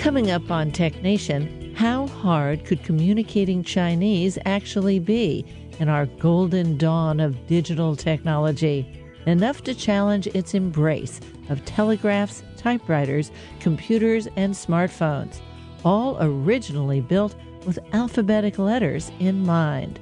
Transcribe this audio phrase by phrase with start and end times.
[0.00, 5.44] Coming up on Tech Nation, how hard could communicating Chinese actually be
[5.78, 9.04] in our golden dawn of digital technology?
[9.26, 13.30] Enough to challenge its embrace of telegraphs, typewriters,
[13.60, 15.40] computers, and smartphones,
[15.84, 17.34] all originally built
[17.66, 20.00] with alphabetic letters in mind.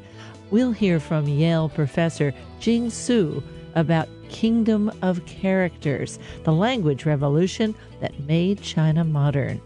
[0.53, 3.43] We'll hear from Yale professor Jing Tsu
[3.75, 9.61] about Kingdom of Characters, the language revolution that made China modern.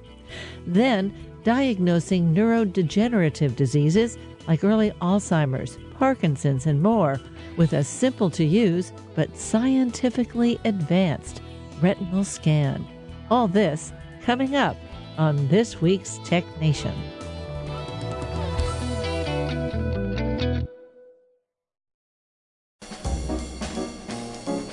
[0.67, 1.15] Then,
[1.45, 4.19] diagnosing neurodegenerative diseases
[4.49, 7.21] like early Alzheimer's, Parkinson's, and more
[7.57, 11.43] with a simple to use but scientifically advanced
[11.81, 12.87] retinal scan.
[13.31, 13.93] All this
[14.23, 14.77] coming up
[15.19, 16.95] on this week's Tech Nation.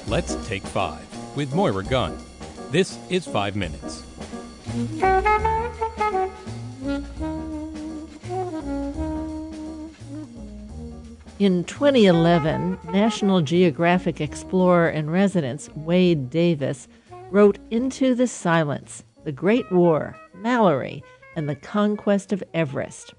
[0.08, 1.06] Let's take five
[1.36, 2.18] with Moira Gunn.
[2.72, 4.09] This is Five Minutes.
[11.40, 16.88] In 2011, National Geographic explorer in residence Wade Davis
[17.32, 21.04] wrote Into the Silence The Great War, Mallory,
[21.36, 23.14] and the Conquest of Everest.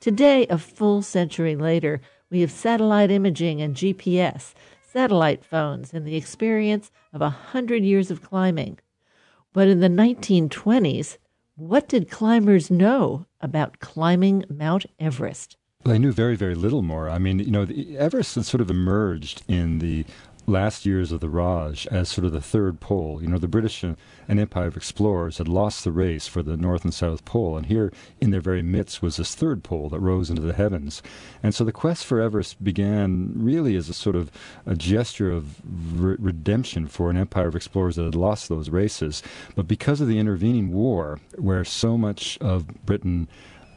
[0.00, 4.54] Today, a full century later, we have satellite imaging and GPS
[4.94, 8.78] satellite phones and the experience of a hundred years of climbing.
[9.54, 11.16] But in the 1920s,
[11.54, 15.56] what did climbers know about climbing Mount Everest?
[15.84, 17.08] Well, they knew very, very little more.
[17.08, 20.04] I mean, you know, Everest had sort of emerged in the
[20.46, 23.20] last years of the Raj as sort of the third pole.
[23.22, 23.96] You know, the British and
[24.28, 27.92] Empire of explorers had lost the race for the North and South Pole, and here
[28.20, 31.02] in their very midst was this third pole that rose into the heavens.
[31.42, 34.30] And so the quest for Everest began really as a sort of
[34.66, 35.60] a gesture of
[36.00, 39.22] re- redemption for an empire of explorers that had lost those races.
[39.54, 43.28] But because of the intervening war, where so much of Britain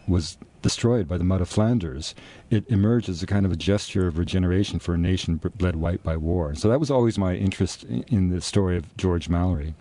[0.08, 2.14] was destroyed by the mud of Flanders,
[2.50, 6.04] it emerged as a kind of a gesture of regeneration for a nation bled white
[6.04, 6.54] by war.
[6.56, 9.76] So that was always my interest in the story of George Mallory.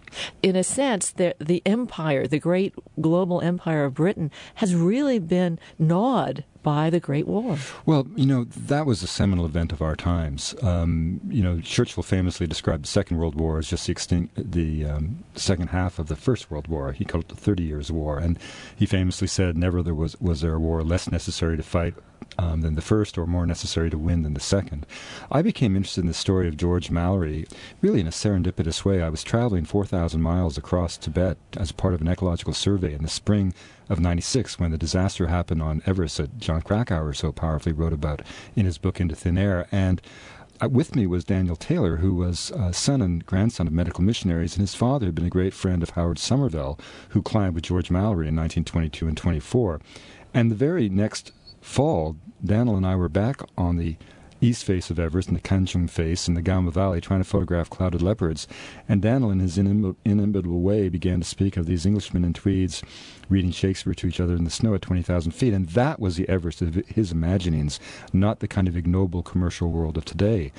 [0.44, 5.58] In a sense, the, the empire, the great global empire of Britain, has really been
[5.76, 7.58] gnawed by the Great War.
[7.84, 10.52] Well, you know, that was a seminal event of our times.
[10.62, 14.84] Um, you know, Churchill famously described the Second World War as just the, extinct, the
[14.84, 16.90] um, second half of the First World War.
[16.90, 18.18] He called it the Thirty Years' War.
[18.18, 18.36] And
[18.74, 21.94] he famously said, never there was, was there a war less necessary to fight
[22.38, 24.86] um, than the first or more necessary to win than the second.
[25.30, 27.46] I became interested in the story of George Mallory
[27.80, 29.02] really in a serendipitous way.
[29.02, 33.08] I was traveling 4,000 miles across Tibet as part of an ecological survey in the
[33.08, 33.54] spring
[33.88, 38.22] of 96 when the disaster happened on Everest that Jon Krakauer so powerfully wrote about
[38.54, 39.66] in his book Into Thin Air.
[39.70, 40.02] And
[40.62, 44.54] uh, with me was Daniel Taylor, who was uh, son and grandson of medical missionaries,
[44.54, 46.78] and his father had been a great friend of Howard Somerville,
[47.10, 49.80] who climbed with George Mallory in 1922 and 24.
[50.36, 51.32] And the very next
[51.62, 53.96] fall, Daniel and I were back on the
[54.38, 57.70] east face of Everest and the Kangshung face in the Kama Valley trying to photograph
[57.70, 58.46] clouded leopards.
[58.86, 62.82] And Daniel, in his inimitable way, began to speak of these Englishmen in tweeds
[63.30, 65.54] reading Shakespeare to each other in the snow at 20,000 feet.
[65.54, 67.80] And that was the Everest of his imaginings,
[68.12, 70.52] not the kind of ignoble commercial world of today.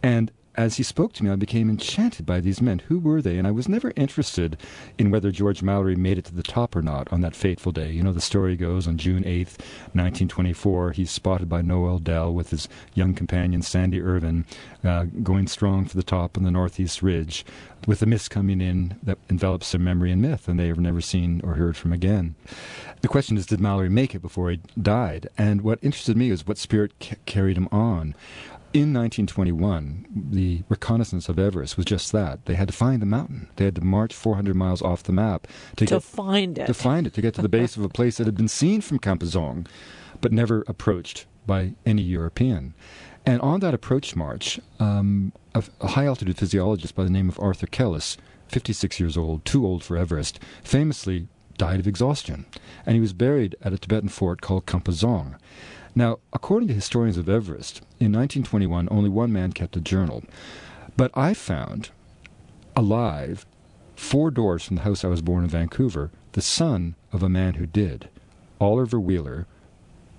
[0.00, 2.80] And as he spoke to me, I became enchanted by these men.
[2.88, 3.38] Who were they?
[3.38, 4.56] And I was never interested
[4.98, 7.90] in whether George Mallory made it to the top or not on that fateful day.
[7.90, 9.58] You know, the story goes on June 8th,
[9.92, 14.44] 1924, he's spotted by Noel Odell with his young companion Sandy Irvine
[14.84, 17.44] uh, going strong for the top on the northeast ridge
[17.86, 21.00] with a mist coming in that envelops their memory and myth, and they are never
[21.00, 22.34] seen or heard from again.
[23.02, 25.28] The question is, did Mallory make it before he died?
[25.36, 28.14] And what interested me was what spirit ca- carried him on
[28.74, 32.44] in 1921, the reconnaissance of Everest was just that.
[32.46, 33.48] They had to find the mountain.
[33.54, 35.46] They had to march 400 miles off the map
[35.76, 36.66] to, to get, find it.
[36.66, 38.80] To find it, to get to the base of a place that had been seen
[38.80, 39.68] from Kampa Dzong,
[40.20, 42.74] but never approached by any European.
[43.24, 47.38] And on that approach march, um, a, a high altitude physiologist by the name of
[47.38, 48.16] Arthur Kellas,
[48.48, 52.44] 56 years old, too old for Everest, famously died of exhaustion.
[52.84, 55.36] And he was buried at a Tibetan fort called Kampa Dzong.
[55.94, 60.24] Now, according to historians of Everest, in 1921, only one man kept a journal.
[60.96, 61.90] But I found
[62.74, 63.46] alive,
[63.94, 67.54] four doors from the house I was born in Vancouver, the son of a man
[67.54, 68.08] who did.
[68.60, 69.46] Oliver Wheeler,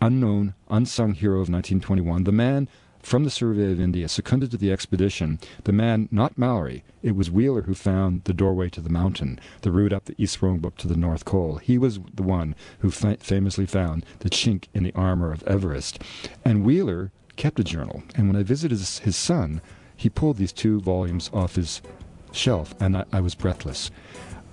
[0.01, 2.69] unknown, unsung hero of 1921, the man
[3.06, 7.30] from the Survey of India, seconded to the expedition, the man, not Mallory, it was
[7.30, 10.88] Wheeler who found the doorway to the mountain, the route up the East Rongbuk to
[10.88, 11.57] the North Col.
[11.57, 16.02] He was the one who fa- famously found the chink in the armor of Everest.
[16.44, 19.62] And Wheeler kept a journal, and when I visited his, his son,
[19.96, 21.84] he pulled these two volumes off his
[22.31, 23.92] shelf, and I, I was breathless.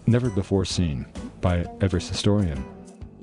[0.06, 1.06] never before seen
[1.40, 2.62] by Everest historian.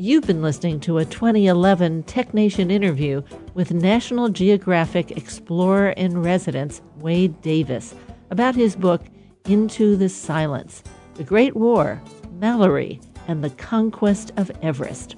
[0.02, 3.22] You've been listening to a 2011 TechNation interview
[3.54, 7.94] with National Geographic Explorer in Residence Wade Davis
[8.30, 9.02] about his book
[9.44, 10.84] Into the Silence
[11.16, 12.02] The Great War,
[12.32, 15.18] Mallory, and the Conquest of Everest.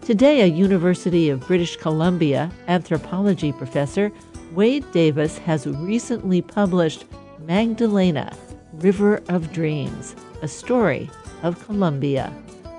[0.00, 4.10] Today, a University of British Columbia anthropology professor,
[4.54, 7.04] Wade Davis has recently published
[7.38, 8.36] Magdalena,
[8.72, 11.08] River of Dreams, a story
[11.44, 12.32] of Colombia.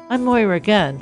[0.09, 1.01] I'm Moira Gunn.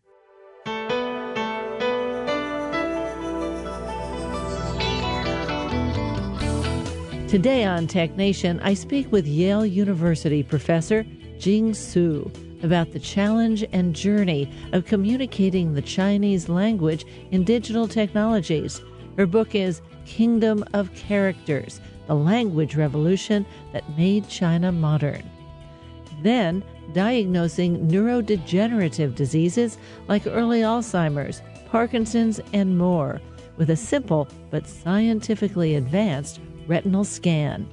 [7.31, 11.05] Today on Tech Nation, I speak with Yale University professor
[11.39, 12.29] Jing Tsu
[12.61, 18.81] about the challenge and journey of communicating the Chinese language in digital technologies.
[19.15, 25.23] Her book is Kingdom of Characters The Language Revolution That Made China Modern.
[26.23, 26.61] Then,
[26.91, 29.77] diagnosing neurodegenerative diseases
[30.09, 33.21] like early Alzheimer's, Parkinson's, and more
[33.55, 36.41] with a simple but scientifically advanced
[36.71, 37.67] retinal scan.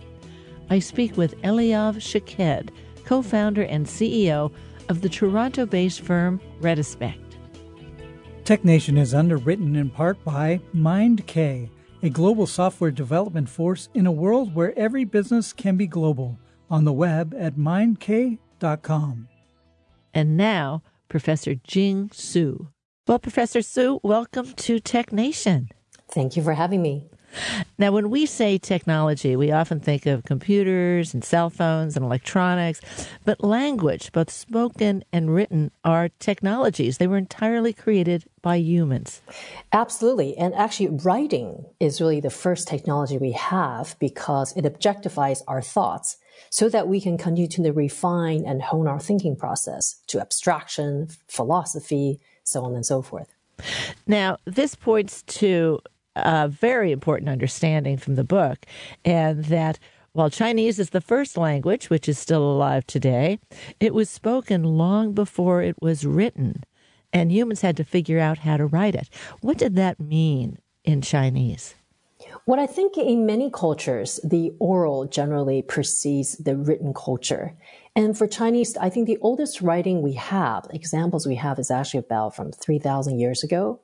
[0.71, 2.73] I speak with Eliav Shaked,
[3.05, 4.53] co founder and CEO
[4.89, 7.17] of the Toronto based firm RetiSpec.
[8.43, 11.71] TechNation is underwritten in part by MindK,
[12.03, 16.37] a global software development force in a world where every business can be global.
[16.69, 19.29] On the web at mindk.com.
[20.13, 22.69] And now, Professor Jing Tsu.
[23.07, 25.71] Well, Professor Tsu, welcome to TechNation.
[26.11, 27.09] Thank you for having me.
[27.79, 32.81] Now, when we say technology, we often think of computers and cell phones and electronics,
[33.25, 36.99] but language, both spoken and written, are technologies.
[36.99, 39.21] They were entirely created by humans.
[39.73, 40.37] Absolutely.
[40.37, 46.17] And actually, writing is really the first technology we have because it objectifies our thoughts
[46.51, 52.21] so that we can continue to refine and hone our thinking process to abstraction, philosophy,
[52.45, 53.29] so on and so forth.
[54.07, 55.81] Now, this points to
[56.25, 58.67] a very important understanding from the book,
[59.05, 59.79] and that
[60.13, 63.39] while Chinese is the first language, which is still alive today,
[63.79, 66.65] it was spoken long before it was written,
[67.13, 69.09] and humans had to figure out how to write it.
[69.41, 71.75] What did that mean in Chinese?
[72.47, 77.55] What I think in many cultures, the oral generally precedes the written culture.
[77.95, 82.01] And for Chinese, I think the oldest writing we have, examples we have, is actually
[82.01, 83.81] about from 3,000 years ago.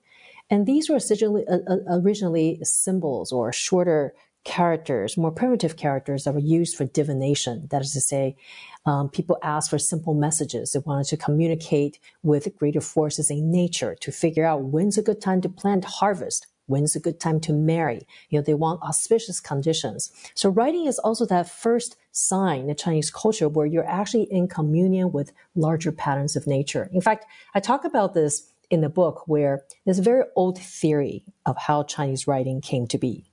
[0.50, 4.14] And these were originally, uh, uh, originally symbols or shorter
[4.44, 7.66] characters, more primitive characters that were used for divination.
[7.70, 8.36] That is to say,
[8.84, 10.72] um, people asked for simple messages.
[10.72, 15.20] They wanted to communicate with greater forces in nature to figure out when's a good
[15.20, 18.06] time to plant harvest, when's a good time to marry.
[18.28, 20.12] You know, they want auspicious conditions.
[20.34, 25.10] So writing is also that first sign in Chinese culture where you're actually in communion
[25.10, 26.90] with larger patterns of nature.
[26.92, 27.24] In fact,
[27.54, 31.84] I talk about this in the book where there's a very old theory of how
[31.84, 33.24] Chinese writing came to be.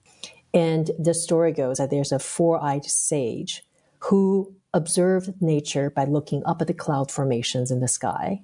[0.54, 3.66] And the story goes that there's a four eyed sage
[4.00, 8.42] who observed nature by looking up at the cloud formations in the sky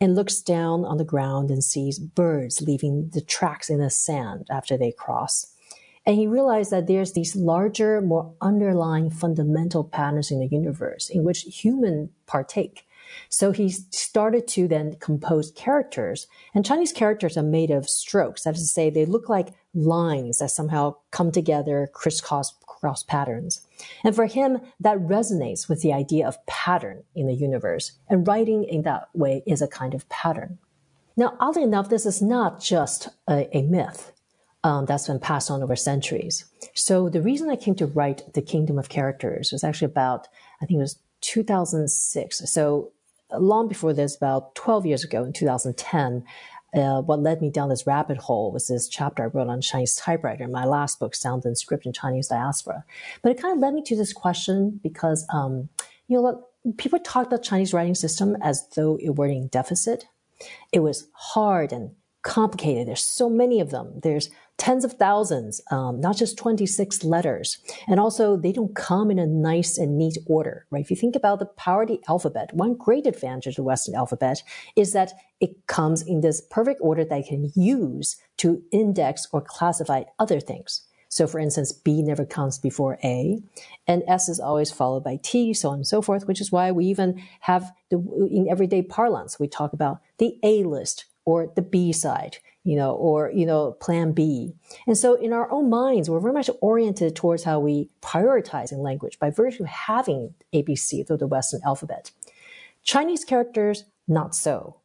[0.00, 4.46] and looks down on the ground and sees birds leaving the tracks in the sand
[4.50, 5.52] after they cross.
[6.06, 11.24] And he realized that there's these larger, more underlying fundamental patterns in the universe in
[11.24, 12.86] which humans partake.
[13.28, 16.26] So he started to then compose characters.
[16.54, 18.44] And Chinese characters are made of strokes.
[18.44, 23.66] That is to say, they look like lines that somehow come together, crisscross cross patterns.
[24.04, 27.92] And for him, that resonates with the idea of pattern in the universe.
[28.08, 30.58] And writing in that way is a kind of pattern.
[31.16, 34.12] Now, oddly enough, this is not just a, a myth.
[34.64, 36.44] Um, that's been passed on over centuries.
[36.74, 40.28] So the reason I came to write The Kingdom of Characters was actually about,
[40.60, 42.50] I think it was 2006.
[42.50, 42.92] So
[43.32, 46.24] long before this, about 12 years ago in 2010,
[46.74, 49.96] uh, what led me down this rabbit hole was this chapter I wrote on Chinese
[49.96, 52.84] typewriter, in my last book, Sound and Script in Chinese Diaspora.
[53.22, 55.70] But it kind of led me to this question because, um,
[56.08, 60.06] you know, look, people talk about Chinese writing system as though it were in deficit.
[60.72, 62.88] It was hard and complicated.
[62.88, 64.00] There's so many of them.
[64.02, 67.58] There's tens of thousands, um, not just 26 letters.
[67.86, 70.84] And also, they don't come in a nice and neat order, right?
[70.84, 73.94] If you think about the power of the alphabet, one great advantage of the Western
[73.94, 74.42] alphabet
[74.74, 79.40] is that it comes in this perfect order that you can use to index or
[79.40, 80.82] classify other things.
[81.10, 83.40] So, for instance, B never comes before A,
[83.86, 86.70] and S is always followed by T, so on and so forth, which is why
[86.70, 87.96] we even have the,
[88.30, 92.92] in everyday parlance, we talk about the A list or the B side, you know,
[92.92, 94.54] or, you know, plan B.
[94.86, 98.78] And so in our own minds, we're very much oriented towards how we prioritize in
[98.78, 102.12] language by virtue of having ABC through the Western alphabet.
[102.82, 104.78] Chinese characters, not so.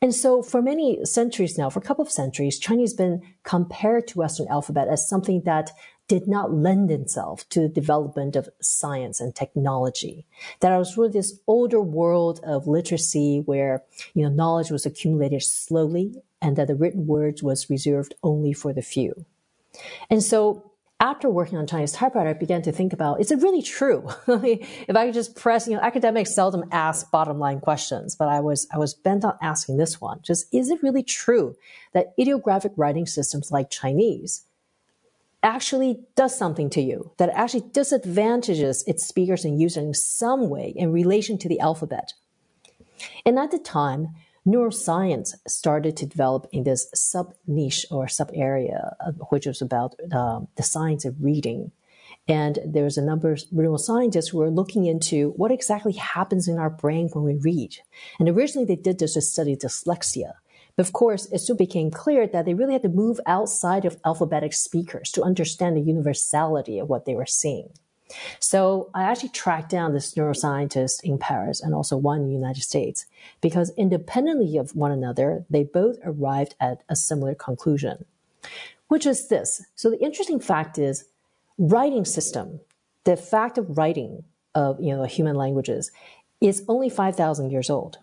[0.00, 4.06] And so for many centuries now, for a couple of centuries, Chinese has been compared
[4.08, 5.72] to Western alphabet as something that
[6.06, 10.26] did not lend itself to the development of science and technology.
[10.60, 13.82] That was really this older world of literacy where,
[14.12, 18.72] you know, knowledge was accumulated slowly and that the written words was reserved only for
[18.72, 19.24] the few.
[20.10, 23.62] And so after working on Chinese typewriter, I began to think about, is it really
[23.62, 24.08] true?
[24.28, 28.40] if I could just press, you know, academics seldom ask bottom line questions, but I
[28.40, 30.20] was, I was bent on asking this one.
[30.22, 31.56] Just, is it really true
[31.92, 34.44] that ideographic writing systems like Chinese
[35.44, 40.72] actually does something to you, that actually disadvantages its speakers and users in some way
[40.74, 42.14] in relation to the alphabet.
[43.24, 44.08] And at the time,
[44.46, 48.96] neuroscience started to develop in this sub niche or sub area,
[49.30, 51.70] which was about um, the science of reading.
[52.26, 56.58] And there was a number of neuroscientists who were looking into what exactly happens in
[56.58, 57.76] our brain when we read.
[58.18, 60.32] And originally they did this to study dyslexia.
[60.76, 64.52] Of course, it soon became clear that they really had to move outside of alphabetic
[64.52, 67.70] speakers to understand the universality of what they were seeing.
[68.38, 72.62] So I actually tracked down this neuroscientist in Paris and also one in the United
[72.62, 73.06] States
[73.40, 78.04] because independently of one another, they both arrived at a similar conclusion,
[78.88, 79.64] which is this.
[79.74, 81.06] So the interesting fact is
[81.56, 82.60] writing system,
[83.04, 85.90] the fact of writing of, you know, human languages
[86.40, 87.98] is only 5,000 years old,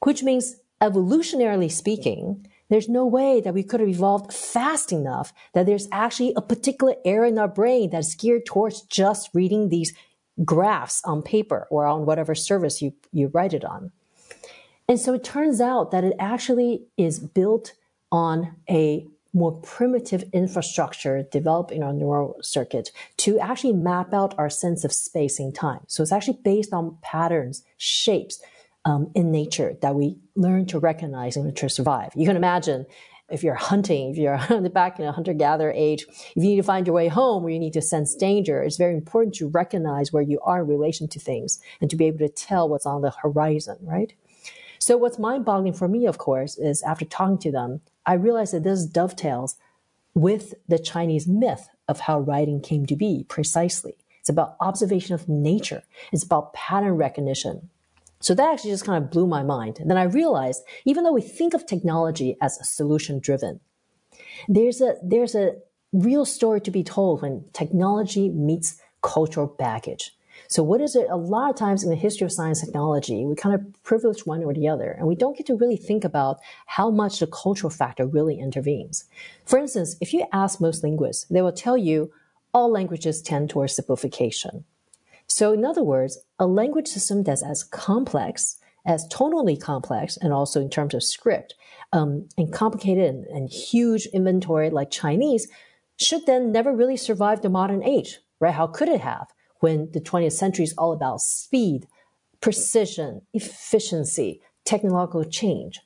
[0.00, 5.66] which means evolutionarily speaking, there's no way that we could have evolved fast enough that
[5.66, 9.94] there's actually a particular area in our brain that's geared towards just reading these
[10.44, 13.90] graphs on paper or on whatever service you, you write it on.
[14.88, 17.72] And so it turns out that it actually is built
[18.10, 24.48] on a more primitive infrastructure developed in our neural circuit to actually map out our
[24.48, 25.80] sense of space and time.
[25.86, 28.40] So it's actually based on patterns, shapes,
[28.88, 32.10] um, in nature that we learn to recognize in order to survive.
[32.14, 32.86] You can imagine
[33.28, 34.38] if you're hunting, if you're
[34.70, 37.52] back in a hunter gatherer age, if you need to find your way home where
[37.52, 41.06] you need to sense danger, it's very important to recognize where you are in relation
[41.08, 44.14] to things and to be able to tell what's on the horizon, right?
[44.78, 48.54] So what's mind boggling for me, of course, is after talking to them, I realized
[48.54, 49.56] that this dovetails
[50.14, 53.96] with the Chinese myth of how writing came to be precisely.
[54.20, 55.82] It's about observation of nature.
[56.10, 57.68] It's about pattern recognition.
[58.20, 59.78] So that actually just kind of blew my mind.
[59.78, 63.60] And then I realized, even though we think of technology as solution driven,
[64.48, 65.56] there's a, there's a
[65.92, 70.12] real story to be told when technology meets cultural baggage.
[70.46, 71.08] So what is it?
[71.10, 74.42] A lot of times in the history of science technology, we kind of privilege one
[74.44, 77.70] or the other, and we don't get to really think about how much the cultural
[77.70, 79.04] factor really intervenes.
[79.44, 82.12] For instance, if you ask most linguists, they will tell you
[82.54, 84.64] all languages tend towards simplification.
[85.26, 90.60] So in other words, a language system that's as complex, as tonally complex, and also
[90.60, 91.54] in terms of script,
[91.92, 95.48] um, and complicated and, and huge inventory like Chinese,
[95.96, 98.54] should then never really survive the modern age, right?
[98.54, 99.28] How could it have
[99.60, 101.86] when the 20th century is all about speed,
[102.40, 105.80] precision, efficiency, technological change?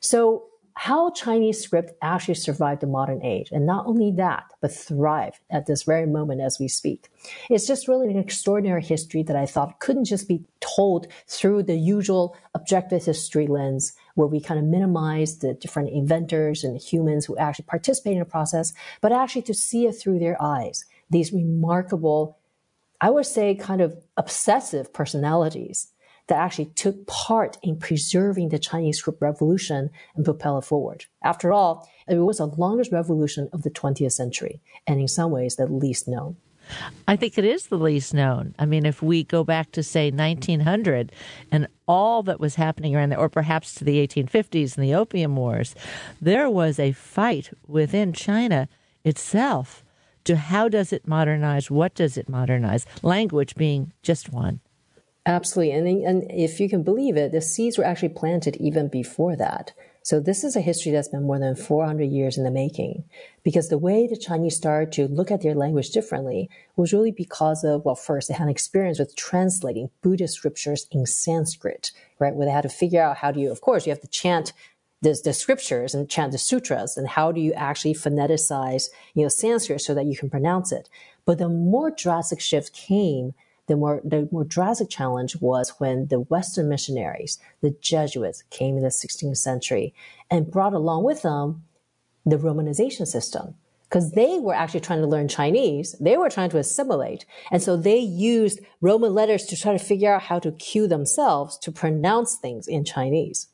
[0.00, 0.44] So
[0.78, 3.48] how Chinese script actually survived the modern age.
[3.50, 7.08] And not only that, but thrive at this very moment as we speak.
[7.50, 11.74] It's just really an extraordinary history that I thought couldn't just be told through the
[11.74, 17.36] usual objective history lens where we kind of minimize the different inventors and humans who
[17.36, 20.84] actually participate in the process, but actually to see it through their eyes.
[21.10, 22.38] These remarkable,
[23.00, 25.88] I would say kind of obsessive personalities
[26.28, 31.06] that actually took part in preserving the Chinese revolution and propel it forward.
[31.22, 35.56] After all, it was the longest revolution of the 20th century, and in some ways,
[35.56, 36.36] the least known.
[37.06, 38.54] I think it is the least known.
[38.58, 41.12] I mean, if we go back to, say, 1900
[41.50, 45.34] and all that was happening around there, or perhaps to the 1850s and the Opium
[45.36, 45.74] Wars,
[46.20, 48.68] there was a fight within China
[49.02, 49.82] itself
[50.24, 54.60] to how does it modernize, what does it modernize, language being just one.
[55.28, 55.72] Absolutely.
[55.72, 59.72] And, and if you can believe it, the seeds were actually planted even before that.
[60.02, 63.04] So this is a history that's been more than 400 years in the making
[63.42, 67.62] because the way the Chinese started to look at their language differently was really because
[67.62, 72.34] of, well, first they had an experience with translating Buddhist scriptures in Sanskrit, right?
[72.34, 74.54] Where they had to figure out how do you, of course, you have to chant
[75.02, 79.28] the, the scriptures and chant the sutras and how do you actually phoneticize, you know,
[79.28, 80.88] Sanskrit so that you can pronounce it.
[81.26, 83.34] But the more drastic shift came
[83.68, 88.82] the more the more drastic challenge was when the Western missionaries, the Jesuits, came in
[88.82, 89.94] the 16th century
[90.30, 91.62] and brought along with them
[92.26, 93.54] the Romanization system.
[93.84, 95.96] Because they were actually trying to learn Chinese.
[95.98, 97.24] They were trying to assimilate.
[97.50, 101.56] And so they used Roman letters to try to figure out how to cue themselves
[101.60, 103.48] to pronounce things in Chinese.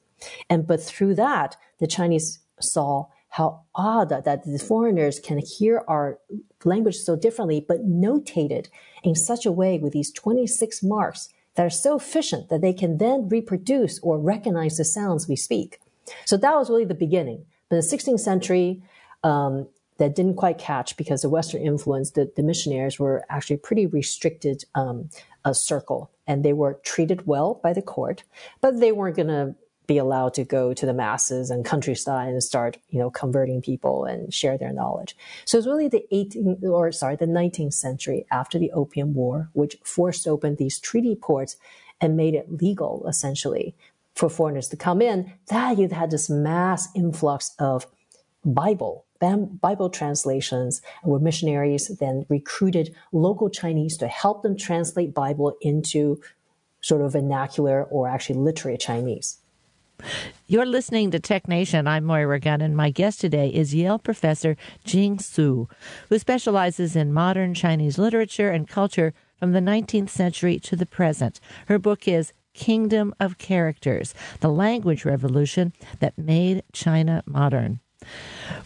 [0.50, 5.82] And but through that, the Chinese saw how odd that, that the foreigners can hear
[5.88, 6.20] our
[6.64, 8.68] language so differently, but notated
[9.02, 12.98] in such a way with these 26 marks that are so efficient that they can
[12.98, 15.80] then reproduce or recognize the sounds we speak.
[16.24, 17.44] So that was really the beginning.
[17.68, 18.84] But in the 16th century,
[19.24, 19.66] um,
[19.98, 24.64] that didn't quite catch because the Western influence, the, the missionaries were actually pretty restricted
[24.76, 25.10] um,
[25.44, 28.22] a circle and they were treated well by the court,
[28.60, 32.42] but they weren't going to be allowed to go to the masses and countryside and
[32.42, 35.16] start, you know, converting people and share their knowledge.
[35.44, 39.76] So it's really the 18th or sorry, the 19th century after the Opium War, which
[39.84, 41.56] forced open these treaty ports
[42.00, 43.74] and made it legal essentially
[44.14, 45.32] for foreigners to come in.
[45.48, 47.86] That you had this mass influx of
[48.44, 56.20] Bible, Bible translations, where missionaries then recruited local Chinese to help them translate Bible into
[56.80, 59.38] sort of vernacular or actually literary Chinese.
[60.46, 61.86] You're listening to Tech Nation.
[61.86, 65.68] I'm Moira Gunn, and my guest today is Yale professor Jing Tsu,
[66.08, 71.40] who specializes in modern Chinese literature and culture from the 19th century to the present.
[71.66, 77.80] Her book is Kingdom of Characters The Language Revolution That Made China Modern.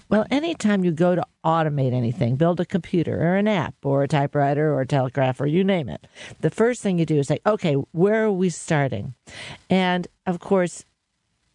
[0.09, 4.09] Well, anytime you go to automate anything, build a computer or an app or a
[4.09, 6.07] typewriter or a telegraph or you name it,
[6.41, 9.15] the first thing you do is say, okay, where are we starting?
[9.71, 10.85] And of course,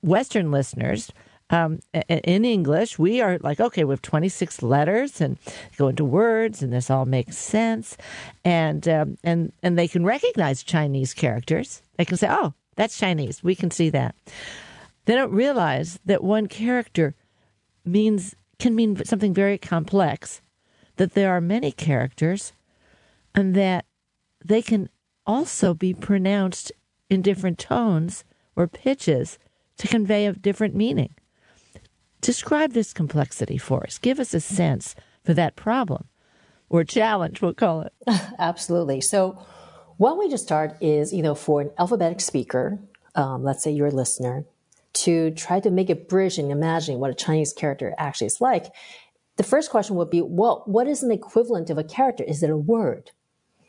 [0.04, 1.12] Western listeners,
[1.50, 5.38] um, in English, we are like, okay, we have 26 letters and
[5.78, 7.96] go into words, and this all makes sense,
[8.44, 11.82] and um, and and they can recognize Chinese characters.
[11.98, 13.44] They can say, oh, that's Chinese.
[13.44, 14.16] We can see that.
[15.06, 17.14] They don't realize that one character
[17.86, 20.42] means can mean something very complex.
[20.96, 22.54] That there are many characters,
[23.36, 23.86] and that
[24.44, 24.90] they can
[25.26, 26.72] also be pronounced
[27.10, 28.24] in different tones
[28.56, 29.38] or pitches
[29.78, 31.16] to convey a different meaning.
[32.22, 33.98] Describe this complexity for us.
[33.98, 36.08] Give us a sense for that problem
[36.74, 37.94] or challenge, we'll call it.
[38.40, 39.00] Absolutely.
[39.00, 39.46] So,
[39.98, 42.80] one way to start is, you know, for an alphabetic speaker,
[43.14, 44.46] um, let's say you're a listener,
[44.94, 48.74] to try to make a bridge and imagine what a Chinese character actually is like.
[49.38, 52.24] The first question would be, well, what is an equivalent of a character?
[52.24, 53.12] Is it a word?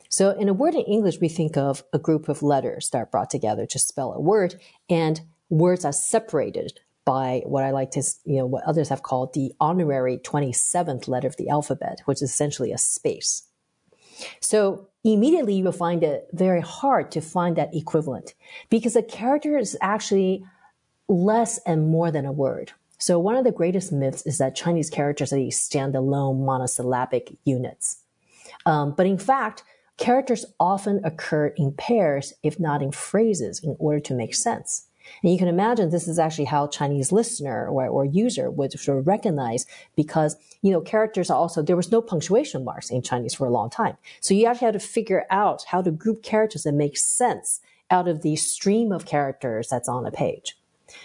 [0.08, 3.06] So in a word in English, we think of a group of letters that are
[3.06, 4.60] brought together to spell a word.
[4.88, 9.34] And words are separated by what I like to, you know, what others have called
[9.34, 13.44] the honorary 27th letter of the alphabet, which is essentially a space.
[14.40, 18.34] So immediately you will find it very hard to find that equivalent
[18.70, 20.44] because a character is actually
[21.08, 22.72] less and more than a word.
[22.98, 27.98] So one of the greatest myths is that Chinese characters are these standalone monosyllabic units.
[28.64, 29.62] Um, but in fact,
[29.98, 34.86] characters often occur in pairs, if not in phrases, in order to make sense.
[35.22, 38.98] And you can imagine this is actually how Chinese listener or, or user would sort
[38.98, 43.34] of recognize because, you know, characters are also, there was no punctuation marks in Chinese
[43.34, 43.96] for a long time.
[44.20, 48.08] So you actually have to figure out how to group characters that make sense out
[48.08, 50.56] of the stream of characters that's on a page.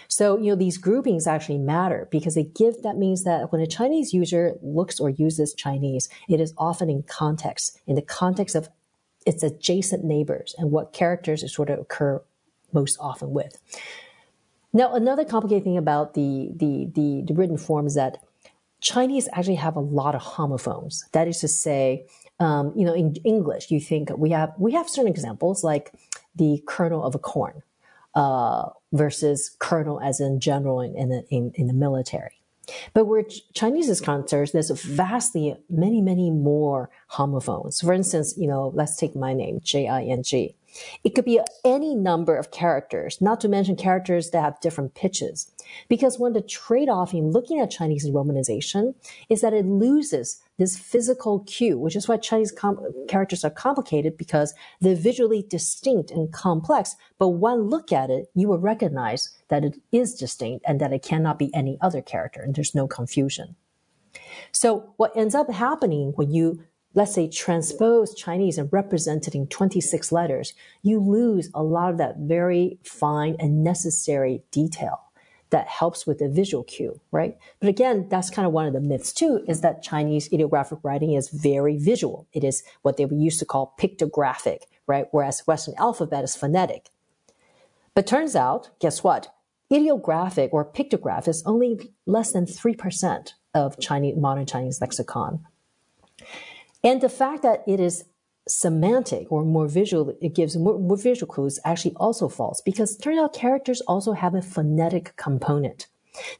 [0.08, 3.66] So, you know, these groupings actually matter because they give, that means that when a
[3.66, 8.68] Chinese user looks or uses Chinese, it is often in context, in the context of
[9.26, 12.22] its adjacent neighbors and what characters sort of occur
[12.72, 13.58] most often with.
[14.72, 18.18] Now, another complicated thing about the, the, the, the written form is that
[18.80, 21.04] Chinese actually have a lot of homophones.
[21.12, 22.06] That is to say,
[22.38, 25.92] um, you know, in English, you think we have we have certain examples like
[26.34, 27.62] the kernel of a corn
[28.14, 32.40] uh, versus colonel as in general in, in, in, in the military.
[32.94, 37.80] But where Chinese is concerned, there's vastly many, many more homophones.
[37.80, 40.54] For instance, you know, let's take my name, J-I-N-G.
[41.04, 45.50] It could be any number of characters, not to mention characters that have different pitches.
[45.88, 48.94] Because one of the trade off in looking at Chinese romanization
[49.28, 52.54] is that it loses this physical cue, which is why Chinese
[53.08, 56.96] characters are complicated because they're visually distinct and complex.
[57.18, 61.02] But one look at it, you will recognize that it is distinct and that it
[61.02, 63.56] cannot be any other character, and there's no confusion.
[64.52, 69.46] So what ends up happening when you let's say transpose Chinese and represent it in
[69.46, 75.00] 26 letters, you lose a lot of that very fine and necessary detail
[75.50, 77.36] that helps with the visual cue, right?
[77.58, 81.12] But again, that's kind of one of the myths too, is that Chinese ideographic writing
[81.14, 82.26] is very visual.
[82.32, 85.06] It is what they used to call pictographic, right?
[85.10, 86.90] Whereas Western alphabet is phonetic.
[87.94, 89.34] But turns out, guess what?
[89.72, 95.46] Ideographic or pictograph is only less than 3% of Chinese, modern Chinese lexicon.
[96.82, 98.04] And the fact that it is
[98.48, 103.02] semantic or more visual, it gives more, more visual clues actually also false because it
[103.02, 105.86] turns out characters also have a phonetic component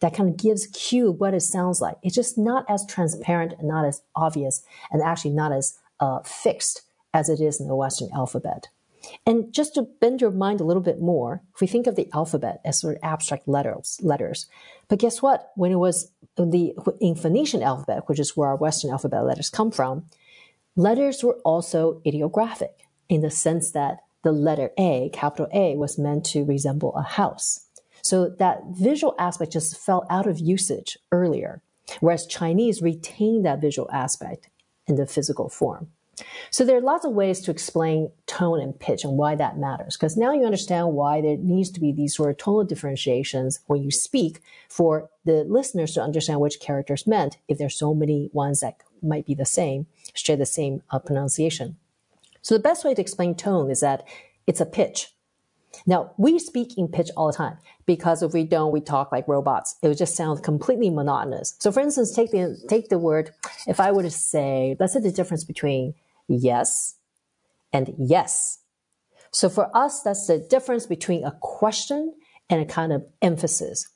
[0.01, 1.97] that kind of gives cue what it sounds like.
[2.03, 6.83] It's just not as transparent and not as obvious and actually not as uh, fixed
[7.13, 8.69] as it is in the Western alphabet.
[9.27, 12.09] And just to bend your mind a little bit more, if we think of the
[12.13, 14.47] alphabet as sort of abstract letters, letters,
[14.89, 15.51] but guess what?
[15.57, 19.71] When it was the in Phoenician alphabet, which is where our Western alphabet letters come
[19.71, 20.05] from,
[20.77, 26.25] Letters were also ideographic in the sense that the letter A, capital A, was meant
[26.27, 27.67] to resemble a house.
[28.03, 31.63] So that visual aspect just fell out of usage earlier,
[32.01, 34.49] whereas Chinese retained that visual aspect
[34.87, 35.89] in the physical form.
[36.51, 39.97] So there are lots of ways to explain tone and pitch and why that matters.
[39.97, 43.83] Because now you understand why there needs to be these sort of tonal differentiations when
[43.83, 48.61] you speak for the listeners to understand which characters meant if there's so many ones
[48.61, 51.77] that might be the same, share the same uh, pronunciation.
[52.43, 54.07] So the best way to explain tone is that
[54.47, 55.09] it's a pitch.
[55.87, 59.29] Now, we speak in pitch all the time because if we don't, we talk like
[59.29, 59.77] robots.
[59.83, 61.57] It would just sound completely monotonous.
[61.61, 63.31] So for instance, take the, take the word,
[63.67, 65.95] if I were to say, let's say the difference between
[66.29, 66.97] yes
[67.73, 68.59] and yes.
[69.31, 72.15] So for us, that's the difference between a question
[72.49, 73.89] and a kind of emphasis.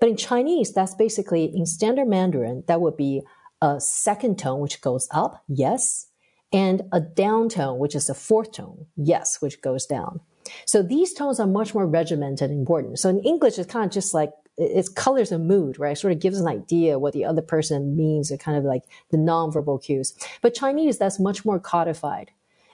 [0.00, 3.22] But in Chinese, that's basically in standard Mandarin, that would be
[3.62, 6.08] a second tone, which goes up, yes,
[6.52, 10.20] and a down tone, which is the fourth tone, yes, which goes down.
[10.66, 12.98] So these tones are much more regimented and important.
[12.98, 15.96] So in English, it's kind of just like it's colors and mood, right?
[15.96, 19.16] Sort of gives an idea what the other person means, or kind of like the
[19.16, 20.12] nonverbal cues.
[20.42, 22.32] But Chinese, that's much more codified.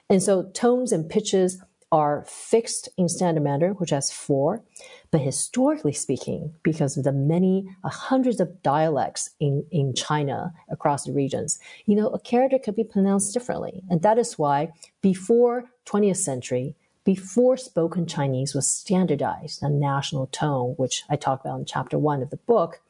[0.09, 4.63] And so tones and pitches are fixed in standard Mandarin, which has four.
[5.11, 11.05] But historically speaking, because of the many uh, hundreds of dialects in, in China across
[11.05, 13.81] the regions, you know, a character could be pronounced differently.
[13.89, 14.71] And that is why
[15.01, 16.75] before 20th century,
[17.05, 22.21] before spoken Chinese was standardized, a national tone, which I talk about in chapter one
[22.21, 22.81] of the book,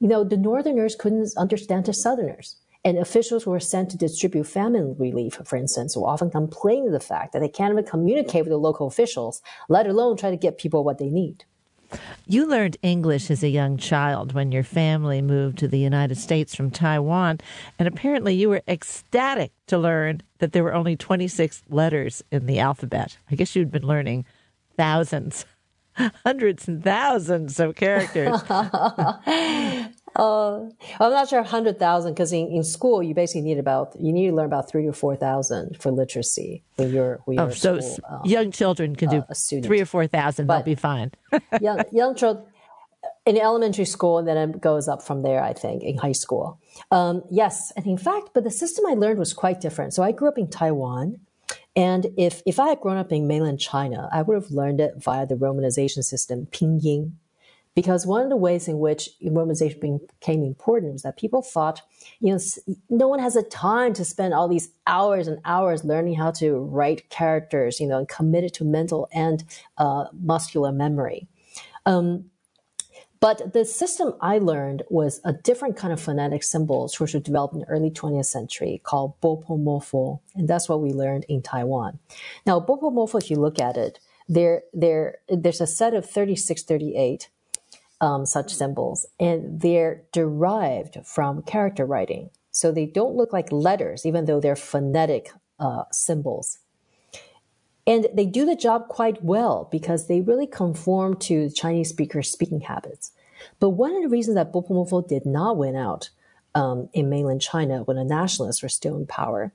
[0.00, 2.56] you know, the Northerners couldn't understand the Southerners.
[2.88, 6.92] And officials who were sent to distribute famine relief, for instance, will often complain of
[6.92, 10.38] the fact that they can't even communicate with the local officials, let alone try to
[10.38, 11.44] get people what they need.
[12.26, 16.54] You learned English as a young child when your family moved to the United States
[16.54, 17.40] from Taiwan,
[17.78, 22.58] and apparently you were ecstatic to learn that there were only 26 letters in the
[22.58, 23.18] alphabet.
[23.30, 24.24] I guess you'd been learning
[24.78, 25.44] thousands,
[26.24, 28.40] hundreds and thousands of characters.
[30.16, 30.68] Uh,
[31.00, 34.34] I'm not sure 100,000 because in, in school you basically need about you need to
[34.34, 37.98] learn about three or four thousand for literacy when you're when you're oh, so school,
[38.08, 40.46] um, young children can do uh, three or four thousand.
[40.46, 41.12] They'll be fine.
[41.60, 42.44] young young children
[43.26, 45.42] in elementary school, and then it goes up from there.
[45.42, 46.58] I think in high school.
[46.90, 49.94] Um, yes, and in fact, but the system I learned was quite different.
[49.94, 51.20] So I grew up in Taiwan.
[51.76, 54.94] And if, if I had grown up in mainland China, I would have learned it
[54.96, 57.12] via the romanization system, pinyin,
[57.78, 61.80] because one of the ways in which romanization became important was that people thought,
[62.18, 62.40] you know,
[62.90, 66.58] no one has the time to spend all these hours and hours learning how to
[66.58, 69.44] write characters, you know, and committed to mental and
[69.76, 71.28] uh, muscular memory.
[71.86, 72.24] Um,
[73.20, 77.54] but the system I learned was a different kind of phonetic symbols, which were developed
[77.54, 80.18] in the early 20th century called bopomofo.
[80.34, 82.00] And that's what we learned in Taiwan.
[82.44, 87.28] Now, bopomofo, if you look at it, there, there, there's a set of 36, 38
[88.00, 92.30] um, such symbols, and they're derived from character writing.
[92.50, 96.58] So they don't look like letters, even though they're phonetic uh, symbols.
[97.86, 102.60] And they do the job quite well because they really conform to Chinese speakers' speaking
[102.60, 103.12] habits.
[103.60, 106.10] But one of the reasons that Bopomofo did not win out
[106.54, 109.52] um, in mainland China when the nationalists were still in power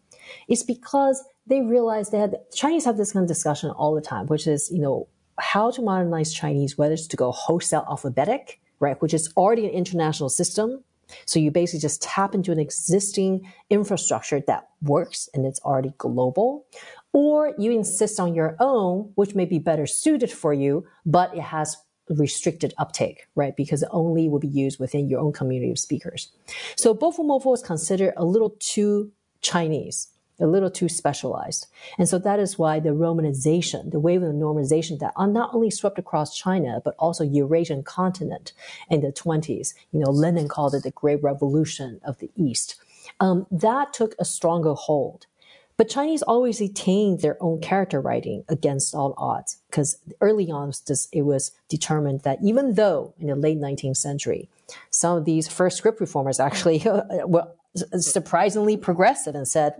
[0.47, 4.47] is because they realized that Chinese have this kind of discussion all the time, which
[4.47, 5.07] is, you know,
[5.39, 9.71] how to modernize Chinese, whether it's to go wholesale alphabetic, right, which is already an
[9.71, 10.83] international system.
[11.25, 16.65] So you basically just tap into an existing infrastructure that works and it's already global.
[17.11, 21.41] Or you insist on your own, which may be better suited for you, but it
[21.41, 21.77] has
[22.09, 23.55] restricted uptake, right?
[23.55, 26.31] Because it only will be used within your own community of speakers.
[26.75, 30.07] So Bopomofo is considered a little too Chinese,
[30.39, 31.67] a little too specialized.
[31.97, 35.99] And so that is why the Romanization, the wave of normalization that not only swept
[35.99, 38.53] across China, but also Eurasian continent
[38.89, 39.73] in the 20s.
[39.91, 42.75] You know, Lenin called it the Great Revolution of the East.
[43.19, 45.27] Um, that took a stronger hold.
[45.75, 50.71] But Chinese always retained their own character writing against all odds, because early on
[51.11, 54.49] it was determined that even though in the late 19th century,
[54.91, 56.83] some of these first script reformers actually
[57.25, 59.73] were surprisingly progressive and said,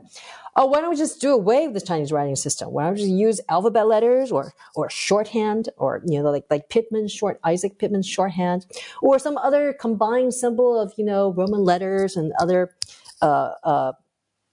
[0.55, 2.71] "Oh, why don't we just do away with the Chinese writing system?
[2.71, 6.69] Why don't we just use alphabet letters or or shorthand or you know like like
[6.69, 8.65] Pitman short Isaac Pitman's shorthand
[9.01, 12.75] or some other combined symbol of you know Roman letters and other
[13.21, 13.91] uh, uh,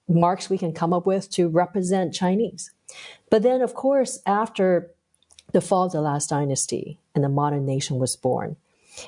[0.08, 2.72] marks we can come up with to represent Chinese.
[3.30, 4.90] But then, of course, after
[5.52, 8.56] the fall of the last dynasty and the modern nation was born,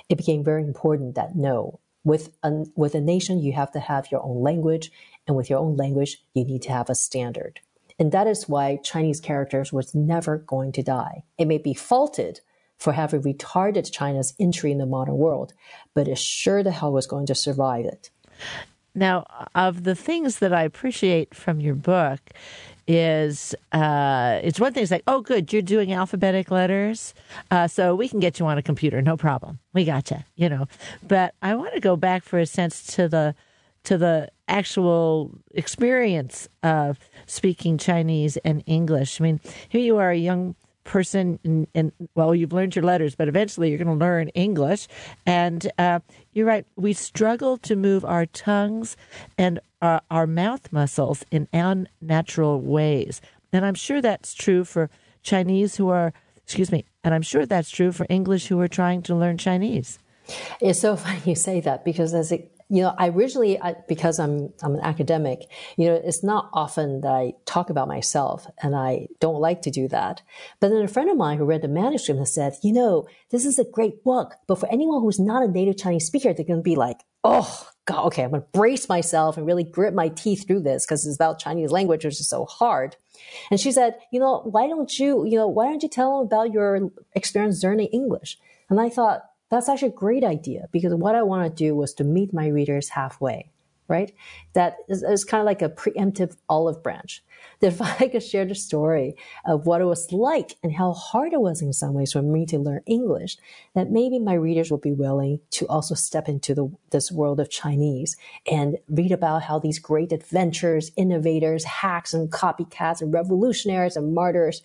[0.09, 4.10] it became very important that no, with a, with a nation, you have to have
[4.10, 4.90] your own language,
[5.26, 7.60] and with your own language, you need to have a standard.
[7.98, 11.22] And that is why Chinese characters was never going to die.
[11.38, 12.40] It may be faulted
[12.78, 15.52] for having retarded China's entry in the modern world,
[15.94, 18.10] but it sure the hell was going to survive it.
[18.94, 22.18] Now, of the things that I appreciate from your book,
[22.87, 24.83] is uh, it's one thing.
[24.83, 27.14] It's like, oh, good, you're doing alphabetic letters,
[27.51, 29.59] uh, so we can get you on a computer, no problem.
[29.73, 30.66] We got you, you know.
[31.07, 33.35] But I want to go back for a sense to the
[33.85, 39.21] to the actual experience of speaking Chinese and English.
[39.21, 43.29] I mean, here you are, a young person and, well you've learned your letters but
[43.29, 44.88] eventually you're going to learn english.
[45.27, 46.01] And uh,
[46.33, 48.97] you're right we struggle to move our tongues
[49.38, 53.21] and uh, our mouth muscles in unnatural ways.
[53.53, 54.90] And i'm sure that's true for
[55.23, 59.03] chinese who are excuse me and i'm sure that's true for english who are trying
[59.03, 59.99] to learn chinese.
[60.61, 64.18] It's so funny you say that because as it you know, I originally, I, because
[64.18, 65.42] I'm, I'm an academic,
[65.76, 69.70] you know, it's not often that I talk about myself and I don't like to
[69.70, 70.22] do that.
[70.58, 73.44] But then a friend of mine who read the manuscript and said, you know, this
[73.44, 76.61] is a great book, but for anyone who's not a native Chinese speaker, they're going
[76.61, 80.08] to be like, oh, God, okay, I'm going to brace myself and really grit my
[80.08, 82.96] teeth through this because it's about Chinese language, which is so hard.
[83.50, 86.26] And she said, you know, why don't you, you know, why don't you tell them
[86.26, 88.38] about your experience learning English?
[88.70, 91.92] And I thought, that's actually a great idea because what I want to do was
[91.94, 93.50] to meet my readers halfway,
[93.86, 94.10] right?
[94.54, 97.22] That is, is kind of like a preemptive olive branch.
[97.60, 101.34] That if I could share the story of what it was like and how hard
[101.34, 103.36] it was in some ways for me to learn English,
[103.74, 107.50] that maybe my readers will be willing to also step into the, this world of
[107.50, 108.16] Chinese
[108.50, 114.62] and read about how these great adventurers, innovators, hacks and copycats and revolutionaries and martyrs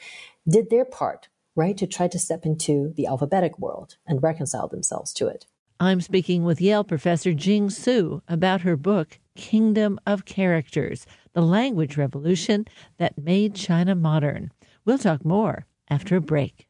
[0.48, 1.76] did their part right?
[1.78, 5.46] To try to step into the alphabetic world and reconcile themselves to it.
[5.80, 11.98] I'm speaking with Yale professor Jing Tsu about her book, Kingdom of Characters The Language
[11.98, 12.66] Revolution
[12.98, 14.52] That Made China Modern.
[14.86, 16.67] We'll talk more after a break.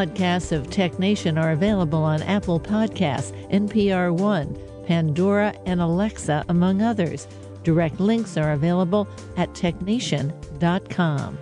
[0.00, 6.80] Podcasts of Tech Nation are available on Apple Podcasts, NPR One, Pandora, and Alexa, among
[6.80, 7.28] others.
[7.64, 11.38] Direct links are available at technation.com.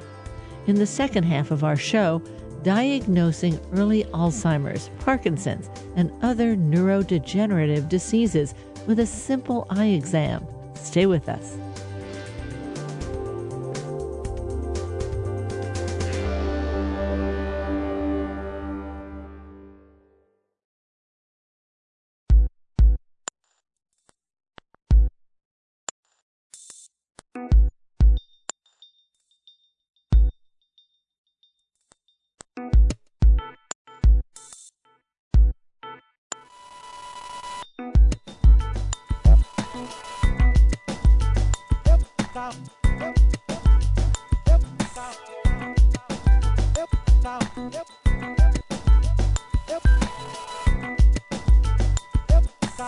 [0.67, 2.21] In the second half of our show,
[2.65, 8.55] diagnosing early Alzheimer's, Parkinson's, and other neurodegenerative diseases
[8.89, 10.45] with a simple eye exam.
[10.75, 11.57] Stay with us.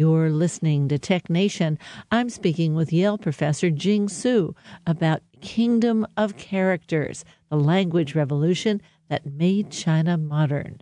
[0.00, 1.78] You're listening to Tech Nation.
[2.10, 4.54] I'm speaking with Yale professor Jing Tsu
[4.86, 10.80] about Kingdom of Characters, the language revolution that made China modern.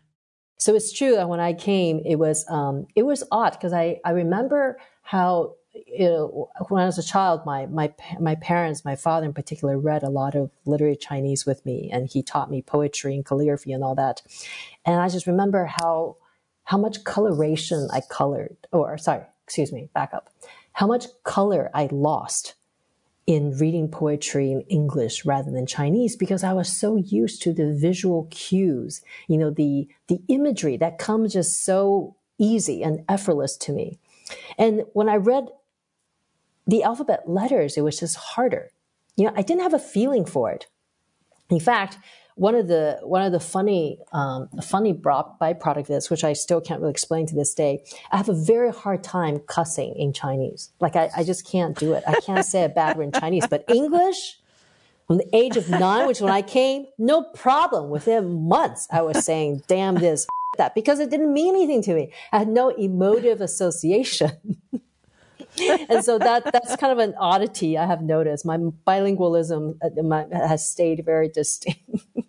[0.57, 3.99] So it's true that when I came, it was um, it was odd because I,
[4.05, 8.95] I remember how you know, when I was a child, my my my parents, my
[8.95, 12.63] father in particular, read a lot of literary Chinese with me, and he taught me
[12.63, 14.23] poetry and calligraphy and all that.
[14.85, 16.19] And I just remember how
[16.69, 20.29] how much coloration I colored, or sorry, excuse me, back up,
[20.73, 22.57] how much color I lost
[23.27, 27.73] in reading poetry in English rather than Chinese because I was so used to the
[27.73, 33.73] visual cues, you know, the the imagery that comes just so easy and effortless to
[33.73, 33.99] me.
[34.59, 35.49] And when I read
[36.67, 38.73] the alphabet letters, it was just harder.
[39.17, 40.67] You know, I didn't have a feeling for it.
[41.49, 41.97] In fact,
[42.39, 46.61] one of the one of the funny um, funny byproduct of this, which I still
[46.61, 50.71] can't really explain to this day, I have a very hard time cussing in Chinese.
[50.81, 52.05] Like I, I just can't do it.
[52.07, 54.39] I can't say a bad word in Chinese, but English.
[55.09, 57.89] From the age of nine, which when I came, no problem.
[57.89, 60.27] Within months, I was saying "damn this,"
[60.59, 62.13] that because it didn't mean anything to me.
[62.31, 64.59] I had no emotive association.
[65.89, 68.45] and so that that's kind of an oddity I have noticed.
[68.45, 71.81] My bilingualism uh, has stayed very distinct.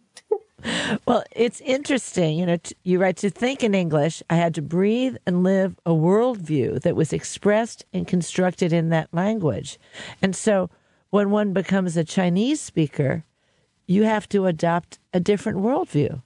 [1.06, 2.38] well, it's interesting.
[2.38, 4.22] You know, t- you write to think in English.
[4.30, 9.14] I had to breathe and live a worldview that was expressed and constructed in that
[9.14, 9.80] language.
[10.22, 10.70] And so
[11.10, 13.24] when one becomes a Chinese speaker,
[13.88, 16.22] you have to adopt a different worldview.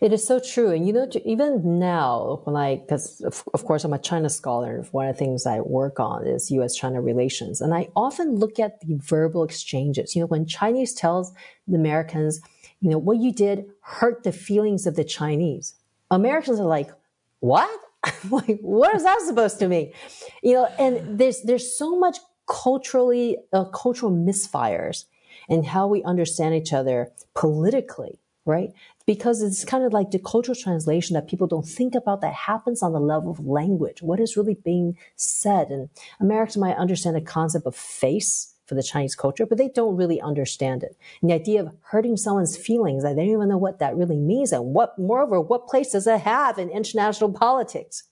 [0.00, 0.70] It is so true.
[0.70, 4.82] And you know, even now, when I, because of, of, course I'm a China scholar,
[4.92, 7.60] one of the things I work on is US China relations.
[7.60, 10.16] And I often look at the verbal exchanges.
[10.16, 11.32] You know, when Chinese tells
[11.68, 12.40] the Americans,
[12.82, 15.74] you know, what you did hurt the feelings of the Chinese.
[16.10, 16.90] Americans are like,
[17.38, 17.70] what?
[18.30, 19.92] like, what is that supposed to mean?
[20.42, 22.18] You know, and there's, there's so much
[22.48, 25.04] culturally, uh, cultural misfires
[25.48, 28.70] in how we understand each other politically, right?
[29.06, 32.82] Because it's kind of like the cultural translation that people don't think about that happens
[32.82, 34.02] on the level of language.
[34.02, 35.68] What is really being said?
[35.70, 39.96] And Americans might understand the concept of face, for the Chinese culture, but they don't
[39.96, 40.96] really understand it.
[41.20, 44.50] And the idea of hurting someone's feelings, they don't even know what that really means.
[44.50, 48.04] And what, moreover, what place does it have in international politics?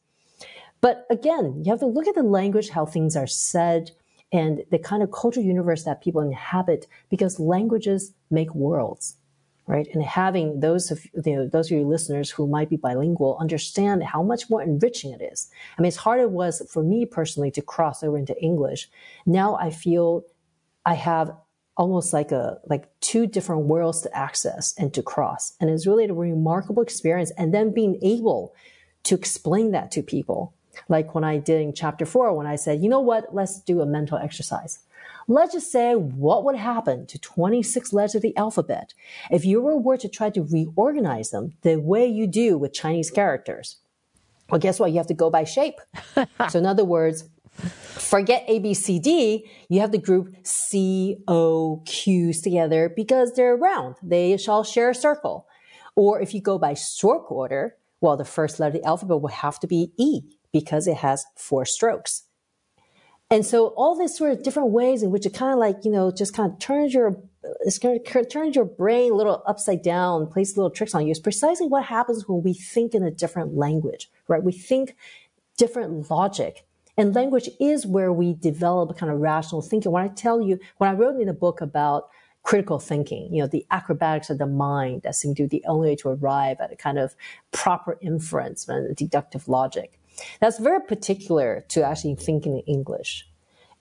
[0.83, 3.93] But again, you have to look at the language, how things are said,
[4.33, 9.17] and the kind of cultural universe that people inhabit, because languages make worlds,
[9.67, 9.89] right?
[9.95, 14.03] And having those of you know, those of your listeners who might be bilingual understand
[14.03, 15.51] how much more enriching it is.
[15.79, 18.91] I mean, as hard it was for me personally to cross over into English,
[19.25, 20.25] now I feel
[20.87, 21.35] I have
[21.77, 25.55] almost like a like two different worlds to access and to cross.
[25.61, 27.31] And it's really a remarkable experience.
[27.39, 28.55] And then being able
[29.05, 30.53] to explain that to people.
[30.89, 33.35] Like when i did in chapter four when i said you know what?
[33.35, 34.81] Let's do a mental exercise.
[35.29, 38.95] Let's just say what would happen to 26 letters of the alphabet.
[39.31, 43.77] If you were to try to reorganize them the way you do with chinese characters
[44.51, 44.91] well guess what?
[44.91, 45.81] You have to go by shape.
[46.51, 47.25] So in other words
[48.11, 49.49] Forget A, B, C, D.
[49.69, 53.95] You have the group C, O, Q's together because they're round.
[54.03, 55.47] They shall share a circle.
[55.95, 59.29] Or if you go by stroke order, well, the first letter of the alphabet will
[59.29, 62.25] have to be E because it has four strokes.
[63.31, 65.93] And so all these sort of different ways in which it kind of like, you
[65.93, 67.15] know, just kind of turns your,
[67.61, 71.13] it's going to turn your brain a little upside down, plays little tricks on you
[71.13, 74.43] is precisely what happens when we think in a different language, right?
[74.43, 74.97] We think
[75.57, 76.67] different logic
[77.01, 79.91] and language is where we develop kind of rational thinking.
[79.91, 82.11] When I tell you, when I wrote in the book about
[82.43, 85.89] critical thinking, you know, the acrobatics of the mind that seem to be the only
[85.89, 87.15] way to arrive at a kind of
[87.53, 89.99] proper inference and deductive logic.
[90.41, 93.27] That's very particular to actually thinking in English.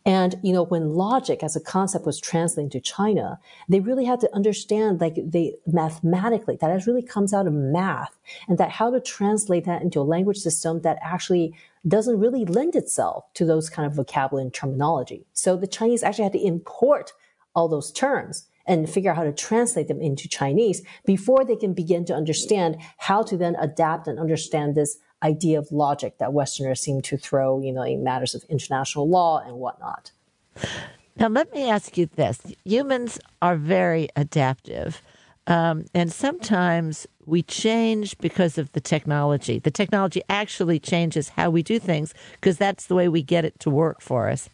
[0.06, 4.22] And, you know, when logic as a concept was translated to China, they really had
[4.22, 8.18] to understand, like, they mathematically, that it really comes out of math
[8.48, 11.54] and that how to translate that into a language system that actually
[11.88, 15.26] doesn't really lend itself to those kind of vocabulary and terminology.
[15.34, 17.14] So the Chinese actually had to import
[17.56, 21.74] all those terms and figure out how to translate them into Chinese before they can
[21.74, 26.80] begin to understand how to then adapt and understand this idea of logic that Westerners
[26.80, 30.12] seem to throw, you know, in matters of international law and whatnot.
[31.18, 35.02] Now, let me ask you this humans are very adaptive.
[35.50, 39.60] Um, and sometimes we change because of the technology.
[39.60, 43.60] The technology actually changes how we do things because that's the way we get it
[43.62, 44.50] to work for us.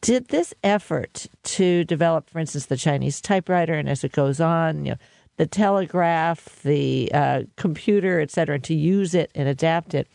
[0.00, 4.84] Did this effort to develop, for instance, the Chinese typewriter, and as it goes on,
[4.84, 4.98] you know,
[5.38, 10.08] the telegraph, the uh, computer, etc., to use it and adapt it.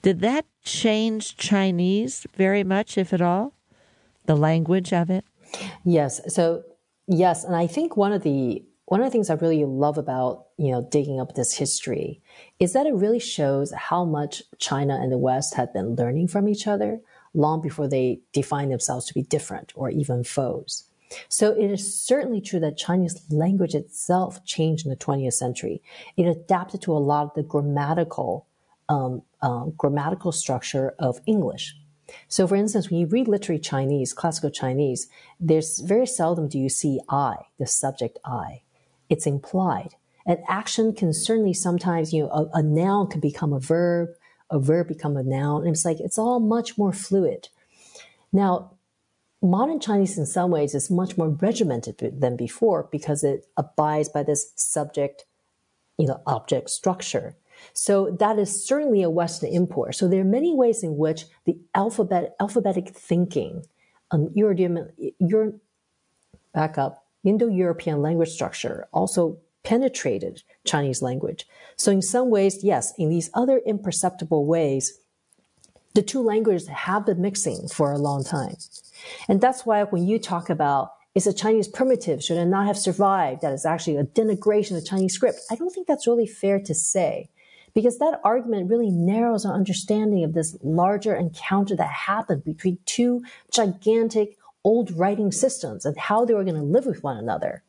[0.00, 3.52] Did that change Chinese very much, if at all?
[4.24, 5.24] The language of it?
[5.84, 6.22] Yes.
[6.34, 6.62] So,
[7.06, 7.44] yes.
[7.44, 10.70] And I think one of the one of the things I really love about, you
[10.70, 12.20] know, digging up this history
[12.60, 16.46] is that it really shows how much China and the West had been learning from
[16.46, 17.00] each other
[17.32, 20.90] long before they defined themselves to be different or even foes.
[21.30, 25.80] So it is certainly true that Chinese language itself changed in the 20th century.
[26.18, 28.46] It adapted to a lot of the grammatical
[28.90, 31.74] um, uh, grammatical structure of English.
[32.28, 35.08] So, for instance, when you read literary Chinese, classical Chinese,
[35.40, 38.60] there's very seldom do you see I, the subject I
[39.12, 39.94] it's implied.
[40.24, 44.08] An action can certainly sometimes, you know, a, a noun can become a verb,
[44.50, 45.66] a verb become a noun.
[45.66, 47.50] And it's like, it's all much more fluid.
[48.32, 48.72] Now,
[49.42, 54.22] modern Chinese in some ways is much more regimented than before because it abides by
[54.22, 55.26] this subject,
[55.98, 57.36] you know, object structure.
[57.74, 59.94] So that is certainly a Western import.
[59.94, 63.66] So there are many ways in which the alphabet, alphabetic thinking,
[64.10, 64.52] um, your,
[65.18, 65.52] your,
[66.54, 71.46] back up, Indo-European language structure also penetrated Chinese language.
[71.76, 74.98] So in some ways, yes, in these other imperceptible ways,
[75.94, 78.56] the two languages have been mixing for a long time.
[79.28, 82.78] And that's why when you talk about is a Chinese primitive, should it not have
[82.78, 83.42] survived?
[83.42, 85.40] That is actually a denigration of Chinese script.
[85.50, 87.28] I don't think that's really fair to say
[87.74, 93.22] because that argument really narrows our understanding of this larger encounter that happened between two
[93.52, 97.62] gigantic old writing systems and how they were going to live with one another.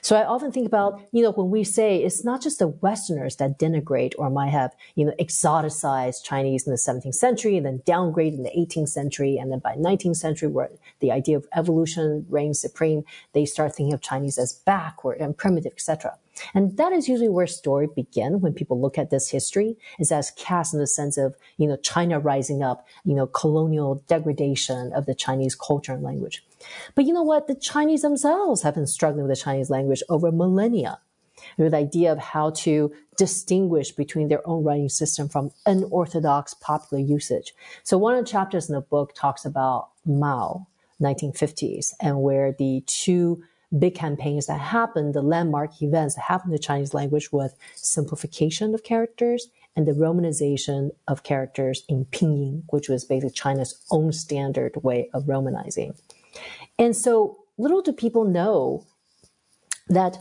[0.00, 3.36] So I often think about, you know, when we say it's not just the Westerners
[3.36, 7.82] that denigrate or might have, you know, exoticized Chinese in the 17th century and then
[7.86, 9.38] downgrade in the 18th century.
[9.38, 10.70] And then by 19th century, where
[11.00, 15.72] the idea of evolution reigns supreme, they start thinking of Chinese as backward and primitive,
[15.72, 16.18] etc.
[16.54, 20.30] And that is usually where story begin when people look at this history is as
[20.32, 25.06] cast in the sense of, you know, China rising up, you know, colonial degradation of
[25.06, 26.44] the Chinese culture and language.
[26.94, 27.46] But you know what?
[27.48, 31.00] The Chinese themselves have been struggling with the Chinese language over millennia
[31.58, 37.02] with the idea of how to distinguish between their own writing system from unorthodox popular
[37.02, 37.54] usage.
[37.82, 40.66] So one of the chapters in the book talks about Mao,
[41.00, 43.42] 1950s, and where the two
[43.78, 48.74] big campaigns that happened, the landmark events that happened in the Chinese language was simplification
[48.74, 54.76] of characters and the romanization of characters in pinyin, which was basically China's own standard
[54.82, 55.98] way of romanizing.
[56.78, 58.86] And so little do people know
[59.88, 60.18] that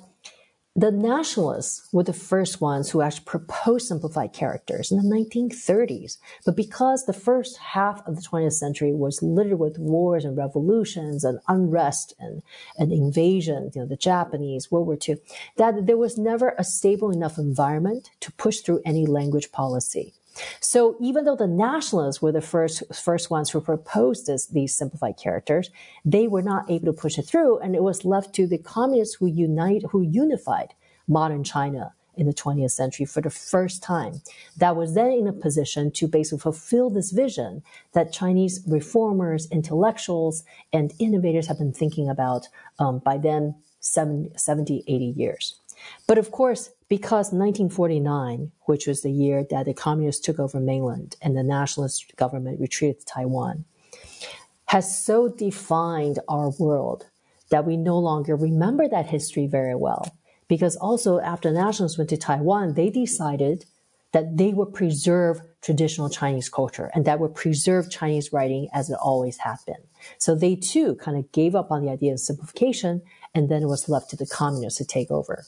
[0.74, 6.17] the nationalists were the first ones who actually proposed simplified characters in the 1930s.
[6.45, 11.26] But because the first half of the 20th century was littered with wars and revolutions
[11.26, 12.41] and unrest and,
[12.78, 15.17] and invasion, you know, the Japanese, World War II,
[15.57, 20.13] that there was never a stable enough environment to push through any language policy.
[20.59, 25.17] So even though the nationalists were the first first ones who proposed this, these simplified
[25.17, 25.69] characters,
[26.05, 29.15] they were not able to push it through, and it was left to the communists
[29.15, 30.73] who unite who unified
[31.07, 34.21] modern China in the 20th century for the first time.
[34.57, 37.63] That was then in a position to basically fulfill this vision
[37.93, 42.47] that Chinese reformers, intellectuals, and innovators have been thinking about
[42.79, 45.59] um, by then 70, 70, 80 years.
[46.07, 51.15] But of course, because 1949, which was the year that the communists took over mainland
[51.21, 53.63] and the nationalist government retreated to Taiwan,
[54.65, 57.05] has so defined our world
[57.49, 60.17] that we no longer remember that history very well.
[60.49, 63.63] Because also after the nationalists went to Taiwan, they decided
[64.11, 68.97] that they would preserve traditional Chinese culture and that would preserve Chinese writing as it
[69.01, 69.81] always had been.
[70.17, 73.01] So they too kind of gave up on the idea of simplification
[73.33, 75.45] and then it was left to the communists to take over.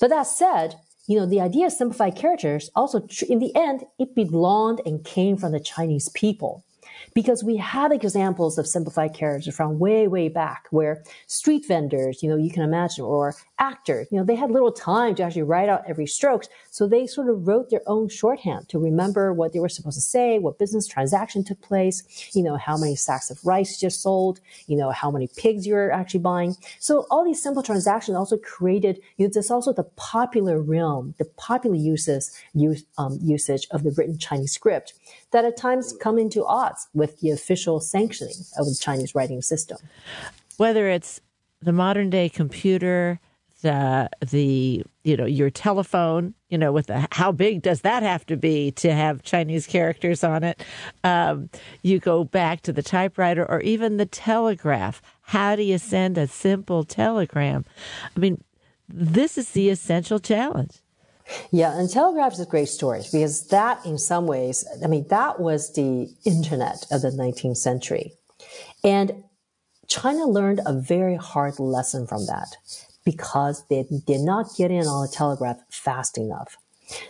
[0.00, 0.76] But that said,
[1.06, 5.36] you know, the idea of simplified characters also, in the end, it belonged and came
[5.36, 6.64] from the Chinese people
[7.16, 12.28] because we have examples of simplified characters from way, way back where street vendors, you
[12.28, 15.70] know, you can imagine, or actors, you know, they had little time to actually write
[15.70, 16.46] out every strokes.
[16.70, 20.02] So they sort of wrote their own shorthand to remember what they were supposed to
[20.02, 22.02] say, what business transaction took place,
[22.34, 25.66] you know, how many sacks of rice you just sold, you know, how many pigs
[25.66, 26.54] you're actually buying.
[26.80, 31.24] So all these simple transactions also created, you know, there's also the popular realm, the
[31.24, 34.92] popular uses, use, um, usage of the written Chinese script
[35.32, 39.78] that at times come into odds with the official sanctioning of the Chinese writing system.
[40.56, 41.20] Whether it's
[41.60, 43.20] the modern day computer,
[43.62, 48.24] the the you know your telephone you know with the how big does that have
[48.26, 50.62] to be to have chinese characters on it
[51.04, 51.48] um,
[51.80, 56.26] you go back to the typewriter or even the telegraph how do you send a
[56.26, 57.64] simple telegram
[58.14, 58.38] i mean
[58.88, 60.78] this is the essential challenge.
[61.50, 65.72] Yeah, and telegraph is great story because that, in some ways, I mean, that was
[65.72, 68.12] the internet of the 19th century.
[68.84, 69.24] And
[69.88, 72.56] China learned a very hard lesson from that
[73.04, 76.56] because they did not get in on the telegraph fast enough.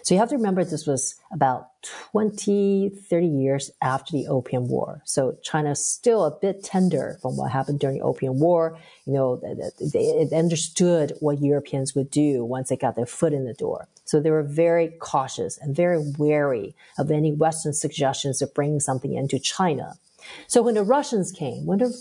[0.03, 1.69] So you have to remember this was about
[2.13, 5.03] 20, 30 years after the Opium War.
[5.05, 8.79] So China's still a bit tender from what happened during the Opium War.
[9.07, 9.37] You know,
[9.81, 13.89] they, understood what Europeans would do once they got their foot in the door.
[14.05, 19.15] So they were very cautious and very wary of any Western suggestions of bringing something
[19.15, 19.99] into China.
[20.47, 21.93] So when the Russians came, when the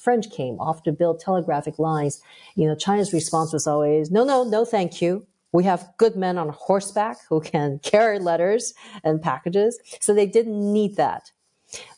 [0.00, 2.20] French came off to build telegraphic lines,
[2.54, 5.26] you know, China's response was always, no, no, no, thank you.
[5.52, 9.78] We have good men on horseback who can carry letters and packages.
[10.00, 11.32] So they didn't need that.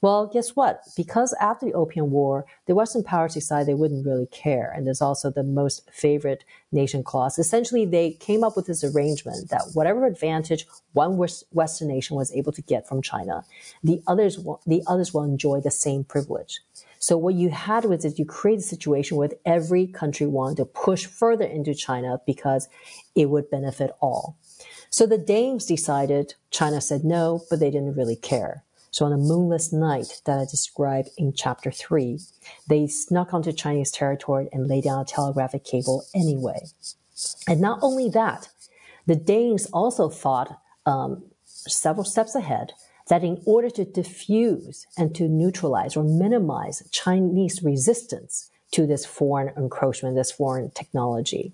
[0.03, 0.83] Well, guess what?
[0.97, 4.73] Because after the Opium War, the Western powers decided they wouldn't really care.
[4.75, 7.39] And there's also the most favorite nation clause.
[7.39, 11.17] Essentially, they came up with this arrangement that whatever advantage one
[11.53, 13.45] Western nation was able to get from China,
[13.83, 16.61] the others, the others will enjoy the same privilege.
[17.01, 20.67] So what you had was that you create a situation where every country wanted to
[20.67, 22.69] push further into China because
[23.15, 24.37] it would benefit all.
[24.91, 28.65] So the Danes decided, China said no, but they didn't really care.
[28.91, 32.21] So on a moonless night that I described in chapter three,
[32.69, 36.67] they snuck onto Chinese territory and laid down a telegraphic cable anyway.
[37.49, 38.51] And not only that,
[39.07, 42.73] the Danes also thought um, several steps ahead
[43.11, 49.53] that in order to diffuse and to neutralize or minimize Chinese resistance to this foreign
[49.57, 51.53] encroachment, this foreign technology,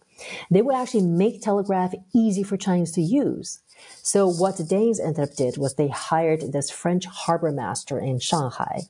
[0.50, 3.60] they would actually make telegraph easy for Chinese to use.
[4.02, 8.18] So what the Danes ended up did was they hired this French harbor master in
[8.18, 8.82] Shanghai.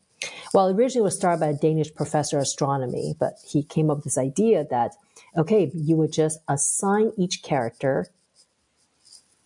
[0.52, 3.98] Well, originally it was started by a Danish professor of astronomy, but he came up
[3.98, 4.96] with this idea that,
[5.36, 8.08] okay, you would just assign each character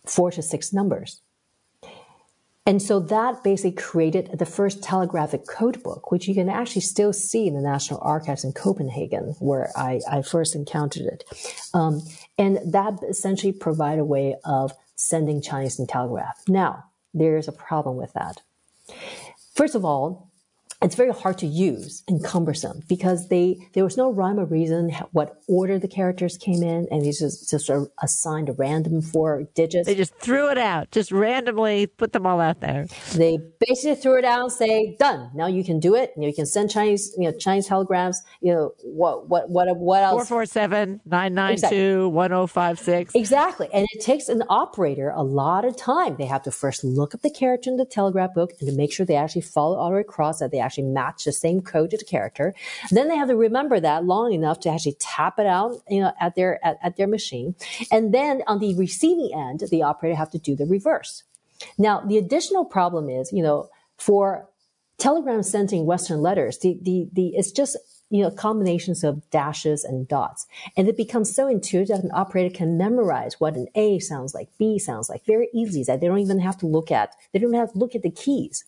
[0.06, 1.20] four to six numbers.
[2.66, 7.12] And so that basically created the first telegraphic code book, which you can actually still
[7.12, 11.24] see in the National Archives in Copenhagen, where I, I first encountered it.
[11.72, 12.02] Um,
[12.38, 16.42] and that essentially provided a way of sending Chinese in telegraph.
[16.46, 16.84] Now,
[17.14, 18.42] there's a problem with that.
[19.54, 20.29] First of all,
[20.82, 24.90] it's very hard to use and cumbersome because they there was no rhyme or reason
[25.12, 27.70] what order the characters came in, and these just just
[28.02, 29.86] assigned a random four digits.
[29.86, 32.86] They just threw it out, just randomly put them all out there.
[33.14, 35.30] They basically threw it out and say, "Done.
[35.34, 36.12] Now you can do it.
[36.16, 38.22] You can send Chinese, you know, Chinese telegrams.
[38.40, 40.14] You know what what what what else?
[40.14, 43.14] Four four seven nine nine two one zero oh five six.
[43.14, 46.16] Exactly, and it takes an operator a lot of time.
[46.16, 48.92] They have to first look up the character in the telegraph book and to make
[48.92, 51.90] sure they actually follow all the way across that they actually match the same code
[51.90, 52.54] to the character.
[52.90, 56.12] Then they have to remember that long enough to actually tap it out, you know,
[56.20, 57.56] at their, at, at their machine.
[57.90, 61.24] And then on the receiving end, the operator have to do the reverse.
[61.76, 64.48] Now, the additional problem is, you know, for
[64.98, 67.76] telegram sending Western letters, the, the, the, it's just,
[68.10, 70.46] you know, combinations of dashes and dots.
[70.76, 74.48] And it becomes so intuitive that an operator can memorize what an A sounds like,
[74.58, 77.50] B sounds like very easily that they don't even have to look at, they don't
[77.50, 78.64] even have to look at the keys.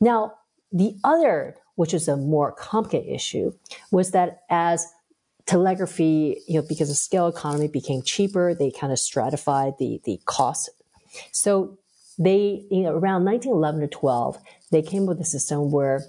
[0.00, 0.34] Now,
[0.72, 3.52] the other, which is a more complicated issue,
[3.90, 4.86] was that as
[5.46, 10.20] telegraphy, you know, because the scale economy became cheaper, they kind of stratified the, the
[10.26, 10.68] cost.
[11.32, 11.78] So
[12.18, 14.38] they, you know, around 1911 to 12,
[14.70, 16.04] they came up with a system where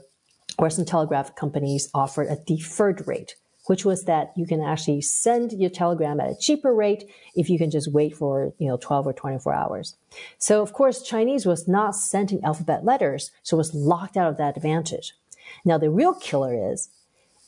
[0.58, 3.36] Western telegraph companies offered a deferred rate
[3.70, 7.60] which was that you can actually send your telegram at a cheaper rate if you
[7.60, 9.96] can just wait for, you know, 12 or 24 hours.
[10.40, 14.58] So of course, Chinese was not sending alphabet letters, so was locked out of that
[14.58, 15.14] advantage.
[15.64, 16.90] Now the real killer is,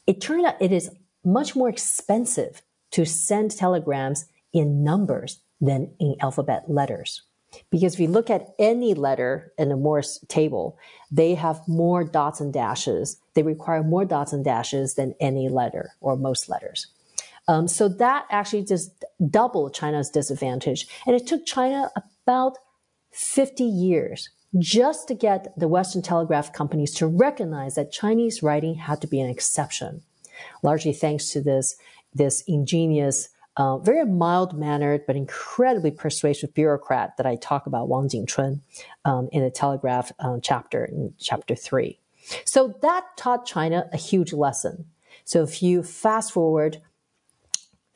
[0.06, 0.92] it turned out it is
[1.26, 2.62] much more expensive
[2.92, 7.24] to send telegrams in numbers than in alphabet letters.
[7.72, 10.78] Because if you look at any letter in the Morse table,
[11.12, 13.18] they have more dots and dashes.
[13.34, 16.88] They require more dots and dashes than any letter or most letters.
[17.48, 20.88] Um, so that actually just doubled China's disadvantage.
[21.06, 22.58] And it took China about
[23.12, 29.02] 50 years just to get the Western telegraph companies to recognize that Chinese writing had
[29.02, 30.04] to be an exception,
[30.62, 31.76] largely thanks to this,
[32.14, 38.08] this ingenious uh, very mild mannered but incredibly persuasive bureaucrat that I talk about, Wang
[38.08, 38.62] Jingchun,
[39.04, 42.00] um, in the Telegraph um, chapter in chapter three.
[42.46, 44.86] So that taught China a huge lesson.
[45.24, 46.82] So if you fast forward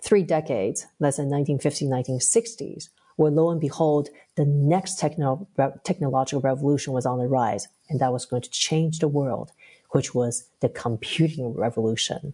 [0.02, 5.48] three decades, that's in 1950s, 1960s, where lo and behold, the next techno-
[5.84, 9.52] technological revolution was on the rise, and that was going to change the world,
[9.92, 12.34] which was the computing revolution.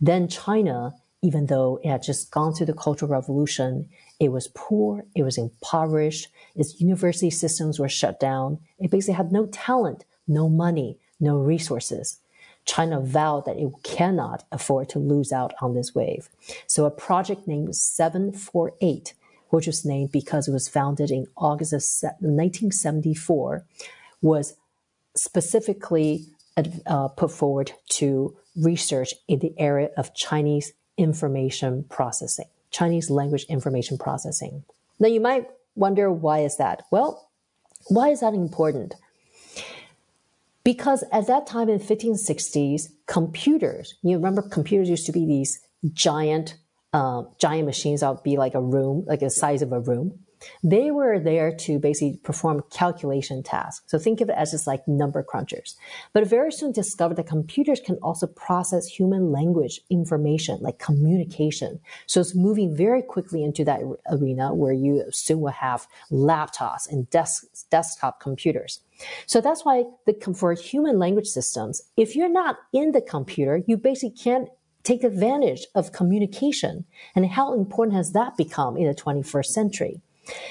[0.00, 3.88] Then China even though it had just gone through the Cultural Revolution,
[4.20, 8.58] it was poor, it was impoverished, its university systems were shut down.
[8.78, 12.18] It basically had no talent, no money, no resources.
[12.64, 16.28] China vowed that it cannot afford to lose out on this wave.
[16.66, 19.14] So a project named 748,
[19.48, 21.82] which was named because it was founded in August of
[22.20, 23.64] 1974,
[24.20, 24.54] was
[25.16, 26.26] specifically
[26.86, 33.96] uh, put forward to research in the area of Chinese information processing, Chinese language information
[33.96, 34.64] processing.
[34.98, 36.82] Now you might wonder why is that?
[36.90, 37.30] Well,
[37.86, 38.94] why is that important?
[40.68, 45.58] Because at that time in the 1560s, computers, you remember computers used to be these
[45.94, 46.58] giant,
[46.92, 50.18] uh, giant machines that would be like a room, like the size of a room.
[50.62, 53.84] They were there to basically perform calculation tasks.
[53.86, 55.76] So think of it as just like number crunchers.
[56.12, 61.80] But very soon discovered that computers can also process human language information, like communication.
[62.06, 63.80] So it's moving very quickly into that
[64.10, 68.80] arena where you soon will have laptops and desk, desktop computers.
[69.26, 73.76] So that's why the, for human language systems, if you're not in the computer, you
[73.76, 74.48] basically can't
[74.82, 76.84] take advantage of communication.
[77.14, 80.00] And how important has that become in the 21st century?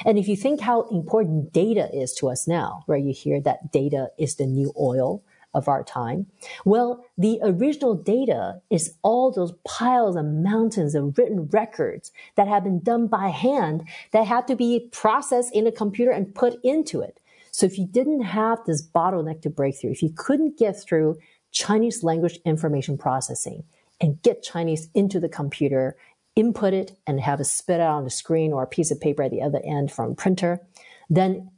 [0.05, 3.71] And if you think how important data is to us now, where you hear that
[3.71, 5.23] data is the new oil
[5.53, 6.27] of our time.
[6.65, 12.63] Well, the original data is all those piles and mountains of written records that have
[12.63, 17.01] been done by hand that had to be processed in a computer and put into
[17.01, 17.19] it.
[17.51, 21.17] So if you didn't have this bottleneck to break through, if you couldn't get through
[21.51, 23.63] Chinese language information processing
[23.99, 25.95] and get Chinese into the computer
[26.37, 29.23] input it and have it spit out on the screen or a piece of paper
[29.23, 30.61] at the other end from a printer,
[31.09, 31.49] then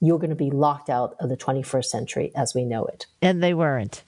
[0.00, 3.06] you're going to be locked out of the 21st century as we know it.
[3.22, 4.02] And they weren't.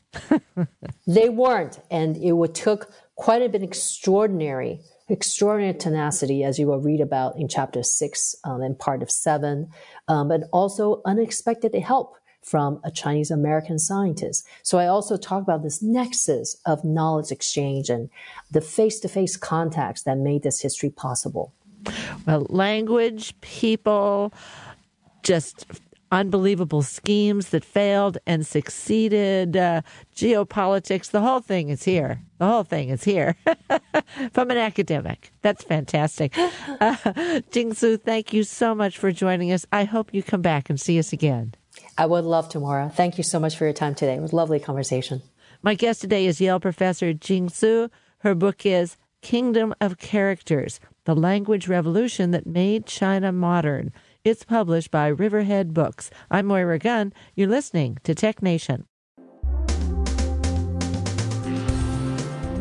[1.07, 1.81] they weren't.
[1.91, 7.39] And it would took quite a bit extraordinary, extraordinary tenacity, as you will read about
[7.39, 9.71] in chapter six um, and part of seven,
[10.09, 12.17] um, but also unexpected help
[12.47, 14.47] from a Chinese American scientist.
[14.63, 18.09] So I also talk about this nexus of knowledge exchange and
[18.53, 21.53] the face to face contacts that made this history possible.
[22.25, 24.33] Well, language, people,
[25.25, 25.67] just
[26.13, 29.83] unbelievable schemes that failed and succeeded, uh,
[30.15, 32.23] geopolitics, the whole thing is here.
[32.39, 33.37] The whole thing is here
[34.33, 35.33] from an academic.
[35.43, 36.37] That's fantastic.
[36.79, 39.65] Uh, Jing Tsu, thank you so much for joining us.
[39.73, 41.55] I hope you come back and see us again.
[41.99, 42.91] I would love to.
[42.95, 44.15] Thank you so much for your time today.
[44.15, 45.23] It was a lovely conversation.
[45.63, 47.89] My guest today is Yale professor Jing Tsu.
[48.19, 53.93] Her book is Kingdom of Characters The Language Revolution That Made China Modern.
[54.25, 56.11] It's published by Riverhead Books.
[56.31, 57.13] I'm Moira Gunn.
[57.35, 58.87] You're listening to Tech Nation.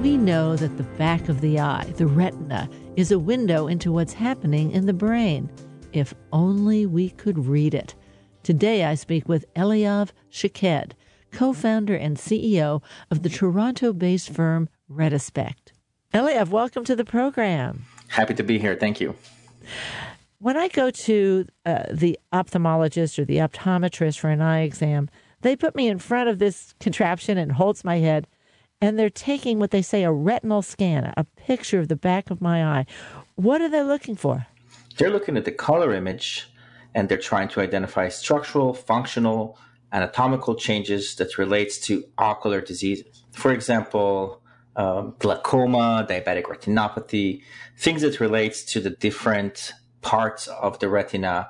[0.02, 4.14] We know that the back of the eye, the retina, is a window into what's
[4.14, 5.50] happening in the brain.
[5.92, 7.96] If only we could read it.
[8.46, 10.94] Today I speak with Eliav Shaked,
[11.32, 15.56] co founder and CEO of the Toronto based firm RetiSpec.
[16.14, 17.86] Eliav, welcome to the program.
[18.10, 18.76] Happy to be here.
[18.76, 19.16] Thank you.
[20.38, 25.10] When I go to uh, the ophthalmologist or the optometrist for an eye exam,
[25.42, 28.28] they put me in front of this contraption and holds my head,
[28.80, 32.42] and they're taking what they say a retinal scan, a picture of the back of
[32.42, 32.86] my eye.
[33.34, 34.46] What are they looking for?
[35.00, 36.48] They're looking at the color image
[36.96, 39.60] and they're trying to identify structural, functional,
[39.92, 43.24] anatomical changes that relates to ocular diseases.
[43.32, 44.42] For example,
[44.76, 47.42] um, glaucoma, diabetic retinopathy,
[47.78, 51.50] things that relates to the different parts of the retina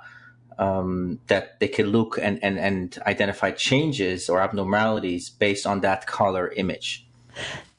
[0.57, 6.07] um, that they can look and, and, and identify changes or abnormalities based on that
[6.07, 7.07] color image.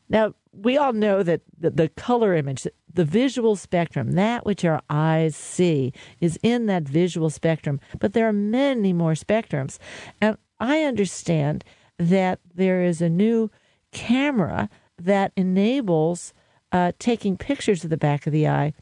[0.09, 4.83] Now, we all know that the, the, color image, the visual spectrum, that which our
[4.91, 7.79] eyes see, is in that visual spectrum.
[8.01, 9.79] But there are many more spectrums.
[10.21, 11.65] And I understand
[11.99, 13.51] that there is a new
[13.93, 14.69] camera
[14.99, 16.33] that enables
[16.73, 18.73] uh, taking pictures of the back of the eye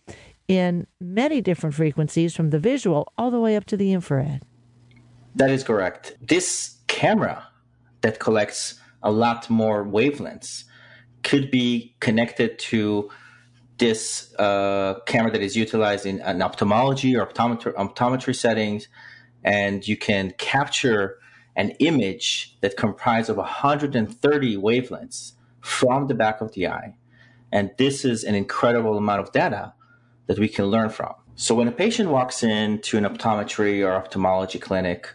[0.49, 4.43] in many different frequencies from the visual all the way up to the infrared.
[5.35, 6.17] That is correct.
[6.21, 7.49] This camera
[8.03, 10.65] that collects a lot more wavelengths
[11.23, 13.11] could be connected to
[13.79, 18.89] this uh, camera that is utilized in an ophthalmology or optometry, optometry settings,
[19.43, 21.19] and you can capture
[21.57, 26.95] an image that comprises of 130 wavelengths from the back of the eye.
[27.53, 29.73] And this is an incredible amount of data
[30.27, 31.15] that we can learn from.
[31.37, 35.13] So when a patient walks into an optometry or ophthalmology clinic,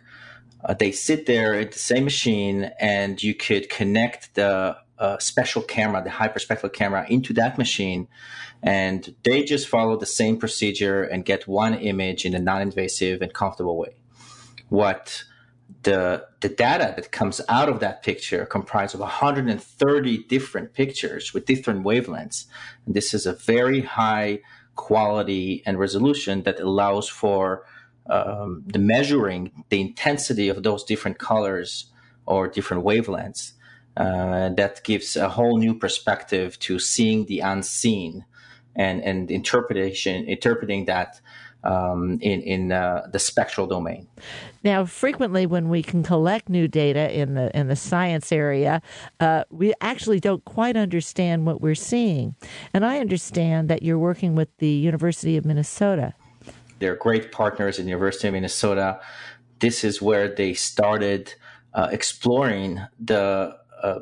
[0.64, 5.62] uh, they sit there at the same machine and you could connect the a special
[5.62, 8.08] camera, the hyperspectral camera, into that machine,
[8.62, 13.34] and they just follow the same procedure and get one image in a non-invasive and
[13.34, 13.96] comfortable way.
[14.68, 15.24] What
[15.84, 21.46] the the data that comes out of that picture comprised of 130 different pictures with
[21.46, 22.46] different wavelengths.
[22.86, 24.40] And this is a very high
[24.76, 27.66] quality and resolution that allows for
[28.10, 31.92] um, the measuring the intensity of those different colors
[32.26, 33.54] or different wavelengths.
[34.00, 38.24] Uh, that gives a whole new perspective to seeing the unseen
[38.74, 41.20] and and interpretation interpreting that
[41.66, 44.08] um, in in uh, the spectral domain.
[44.64, 48.82] Now, frequently when we can collect new data in the in the science area,
[49.20, 52.36] uh, we actually don't quite understand what we're seeing.
[52.74, 56.14] And I understand that you're working with the University of Minnesota.
[56.80, 59.02] They're great partners in the University of Minnesota.
[59.60, 61.34] This is where they started
[61.74, 64.00] uh, exploring the uh,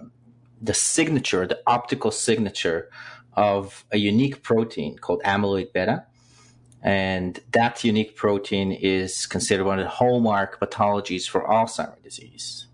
[0.62, 2.90] the signature, the optical signature
[3.34, 6.06] of a unique protein called amyloid beta
[6.82, 12.68] and that unique protein is considered one of the hallmark pathologies for Alzheimer's disease.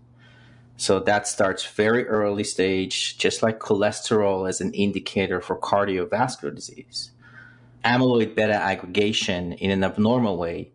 [0.76, 7.12] So that starts very early stage, just like cholesterol as an indicator for cardiovascular disease.
[7.84, 10.72] Amyloid beta aggregation in an abnormal way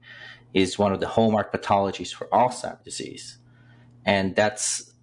[0.53, 3.37] is one of the hallmark pathologies for Alzheimer's disease.
[4.05, 4.59] And that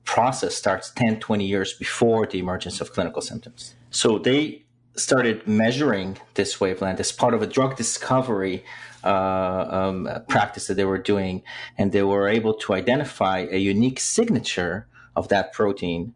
[0.07, 3.75] process starts 10, 20 years before the emergence of clinical symptoms.
[3.91, 4.65] So they
[4.97, 8.65] started measuring this wavelength as part of a drug discovery
[9.05, 11.43] uh, um, practice that they were doing,
[11.77, 16.15] and they were able to identify a unique signature of that protein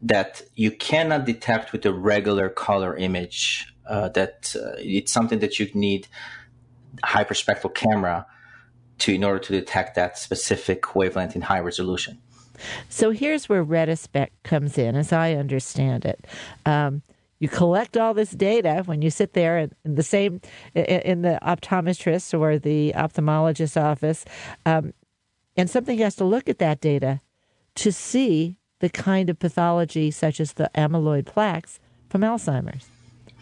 [0.00, 3.66] that you cannot detect with a regular color image.
[3.88, 6.06] Uh, that uh, it's something that you need
[7.04, 8.24] hyperspectral camera
[8.98, 12.20] to in order to detect that specific wavelength in high resolution.
[12.88, 16.26] So here's where RetiSpec comes in, as I understand it.
[16.66, 17.02] Um,
[17.38, 20.40] you collect all this data when you sit there in, in the same
[20.74, 24.24] in the optometrist or the ophthalmologist office,
[24.64, 24.94] um,
[25.56, 27.20] and something has to look at that data
[27.74, 32.86] to see the kind of pathology such as the amyloid plaques from Alzheimer's.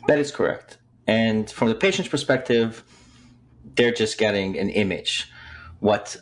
[0.06, 0.78] That is correct.
[1.06, 2.84] And from the patient's perspective,
[3.74, 5.30] they're just getting an image.
[5.80, 6.16] What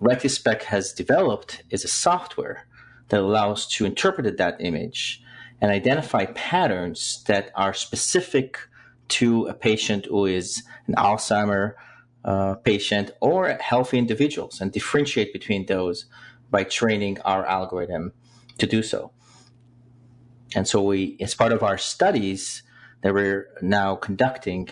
[0.00, 2.66] RetiSpec has developed is a software
[3.08, 5.22] that allows to interpret that image
[5.60, 8.58] and identify patterns that are specific
[9.08, 11.74] to a patient who is an Alzheimer
[12.24, 16.06] uh, patient or healthy individuals and differentiate between those
[16.50, 18.12] by training our algorithm
[18.58, 19.12] to do so.
[20.54, 22.62] And so we, as part of our studies
[23.02, 24.68] that we're now conducting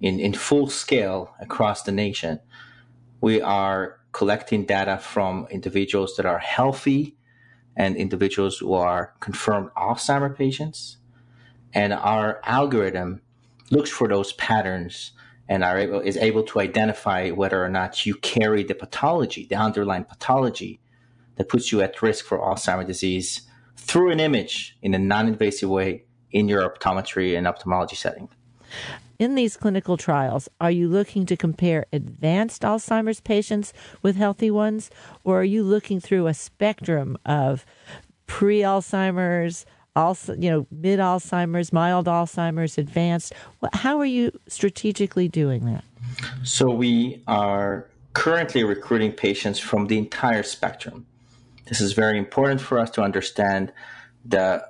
[0.00, 2.40] in, in full scale across the nation,
[3.20, 7.16] we are collecting data from individuals that are healthy
[7.76, 10.98] and individuals who are confirmed Alzheimer patients.
[11.72, 13.22] And our algorithm
[13.70, 15.12] looks for those patterns
[15.48, 19.56] and are able, is able to identify whether or not you carry the pathology, the
[19.56, 20.80] underlying pathology
[21.36, 23.42] that puts you at risk for Alzheimer's disease
[23.76, 28.28] through an image in a non-invasive way in your optometry and ophthalmology setting
[29.20, 34.90] in these clinical trials, are you looking to compare advanced Alzheimer's patients with healthy ones,
[35.24, 37.66] or are you looking through a spectrum of
[38.26, 43.34] pre-Alzheimer's, also, you know, mid Alzheimer's, mild Alzheimer's, advanced?
[43.74, 45.84] How are you strategically doing that?
[46.42, 51.04] So we are currently recruiting patients from the entire spectrum.
[51.66, 53.70] This is very important for us to understand
[54.24, 54.66] the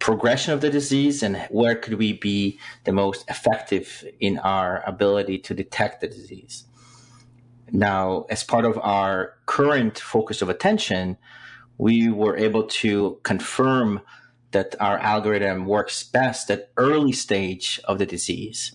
[0.00, 5.38] progression of the disease and where could we be the most effective in our ability
[5.38, 6.64] to detect the disease.
[7.70, 11.18] Now, as part of our current focus of attention,
[11.78, 14.00] we were able to confirm
[14.50, 18.72] that our algorithm works best at early stage of the disease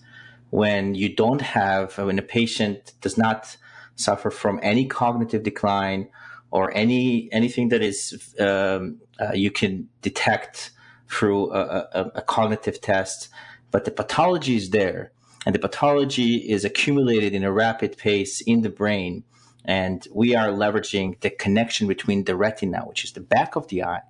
[0.50, 3.56] when you don't have when a patient does not
[3.96, 6.08] suffer from any cognitive decline
[6.50, 10.70] or any anything that is um, uh, you can detect
[11.08, 13.28] through a, a, a cognitive test,
[13.70, 15.12] but the pathology is there.
[15.44, 19.22] And the pathology is accumulated in a rapid pace in the brain.
[19.64, 23.84] And we are leveraging the connection between the retina, which is the back of the
[23.84, 24.02] eye,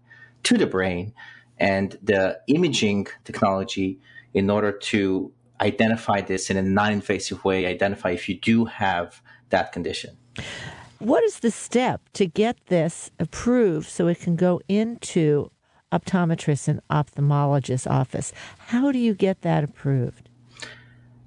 [0.45, 1.13] to the brain,
[1.59, 3.99] and the imaging technology
[4.33, 9.21] in order to identify this in a non invasive way, identify if you do have
[9.51, 10.17] that condition.
[10.99, 15.51] What is the step to get this approved so it can go into
[15.99, 18.33] optometrist and ophthalmologist office.
[18.59, 20.29] How do you get that approved?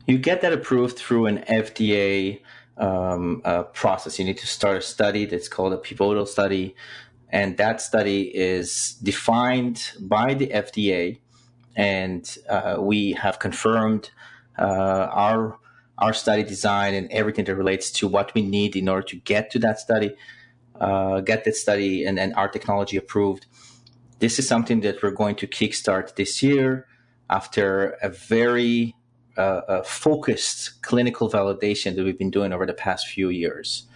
[0.06, 2.42] You get that approved through an FDA
[2.78, 4.18] um, uh, process.
[4.18, 6.76] You need to start a study that's called a pivotal study.
[7.32, 11.20] And that study is defined by the FDA,
[11.76, 14.10] and uh, we have confirmed
[14.58, 15.60] uh, our
[16.00, 19.52] our study design and everything that relates to what we need in order to get
[19.52, 20.16] to that study,
[20.80, 23.46] uh, get that study and, and our technology approved.
[24.20, 26.88] This is something that we're going to kickstart this year
[27.30, 28.96] after a very
[29.38, 33.88] uh, focused clinical validation that we've been doing over the past few years.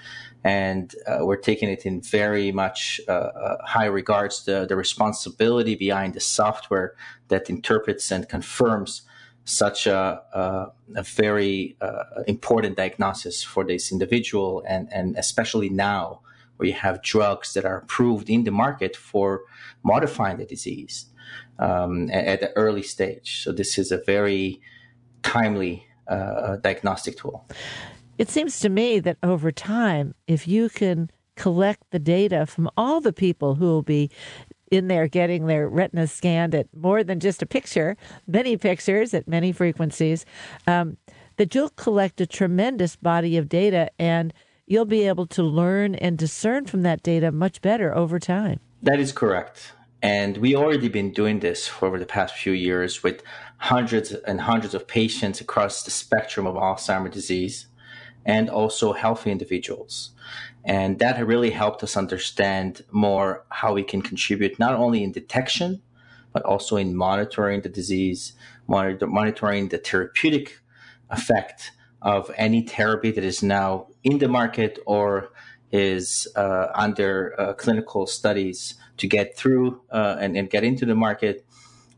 [0.46, 5.76] And uh, we're taking it in very much uh, uh high regards the, the responsibility
[5.76, 6.96] behind the software
[7.30, 9.04] that interprets and confirms
[9.46, 16.22] such a, a, a very uh, important diagnosis for this individual, and, and especially now
[16.64, 19.42] where you have drugs that are approved in the market for
[19.84, 21.08] modifying the disease
[21.60, 23.44] um, at, at the early stage.
[23.44, 24.62] So this is a very
[25.24, 27.46] timely uh, diagnostic tool.
[28.18, 33.02] It seems to me that over time, if you can collect the data from all
[33.02, 34.10] the people who will be
[34.72, 39.28] in there getting their retina scanned at more than just a picture, many pictures at
[39.28, 40.26] many frequencies,
[40.66, 40.96] um,
[41.36, 44.34] that you'll collect a tremendous body of data and
[44.74, 48.60] you'll be able to learn and discern from that data much better over time.
[48.82, 49.74] That is correct.
[50.02, 53.22] And we already been doing this for over the past few years with
[53.58, 57.68] hundreds and hundreds of patients across the spectrum of Alzheimer's disease
[58.26, 60.10] and also healthy individuals.
[60.66, 65.84] And that really helped us understand more how we can contribute not only in detection,
[66.34, 68.34] but also in monitoring the disease,
[68.66, 70.58] monitor, monitoring the therapeutic
[71.12, 75.32] effect of any therapy that is now in the market or
[75.72, 80.96] is uh, under uh, clinical studies to get through uh, and, and get into the
[80.96, 81.46] market.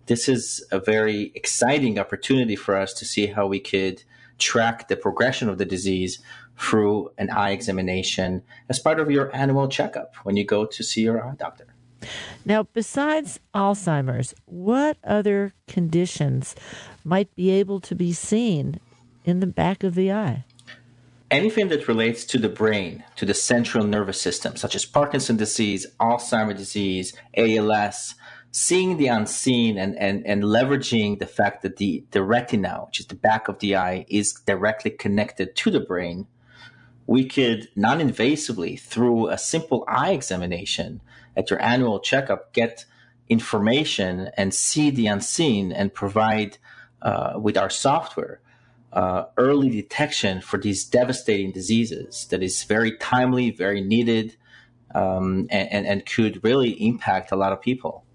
[0.06, 4.03] This is a very exciting opportunity for us to see how we could
[4.38, 6.20] track the progression of the disease
[6.58, 11.01] through an eye examination as part of your annual checkup when you go to see
[11.01, 11.68] your eye doctor.
[12.45, 16.56] Now, besides Alzheimer's, what other conditions
[17.03, 18.80] might be able to be seen
[19.26, 20.45] in the back of the eye?
[21.32, 25.88] Anything that relates to the brain, to the central nervous system, such as Parkinson's disease,
[25.99, 28.13] Alzheimer's disease, ALS,
[28.51, 33.07] seeing the unseen and, and, and leveraging the fact that the, the retina, which is
[33.07, 36.28] the back of the eye, is directly connected to the brain,
[37.07, 41.01] we could non invasively, through a simple eye examination
[41.36, 42.86] at your annual checkup, get
[43.30, 46.57] information and see the unseen and provide
[47.01, 48.39] uh, with our software
[48.96, 54.36] uh, early detection for these devastating diseases that is very timely, very needed,
[54.96, 58.06] um, and, and, and could really impact a lot of people.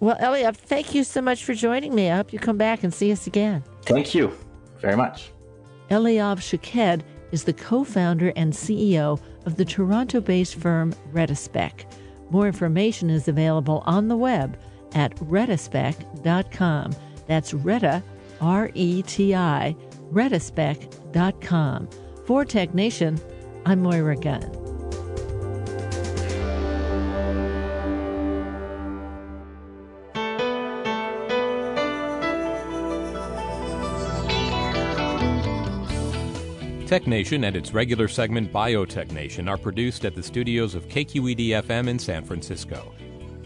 [0.00, 2.08] Well, Eliav, thank you so much for joining me.
[2.08, 3.64] I hope you come back and see us again.
[3.82, 4.32] Thank you
[4.78, 5.32] very much.
[5.90, 7.02] Eliav Shaked
[7.32, 11.84] is the co founder and CEO of the Toronto based firm RetiSpec.
[12.30, 14.56] More information is available on the web
[14.94, 16.94] at retispec.com.
[17.26, 18.02] That's Reta,
[18.40, 19.76] R E T I,
[20.12, 21.88] retispec.com.
[22.26, 23.18] For Tech Nation,
[23.64, 24.68] I'm Moira Gunn.
[36.88, 41.50] Tech Nation and its regular segment Biotech Nation are produced at the studios of KQED
[41.62, 42.94] FM in San Francisco.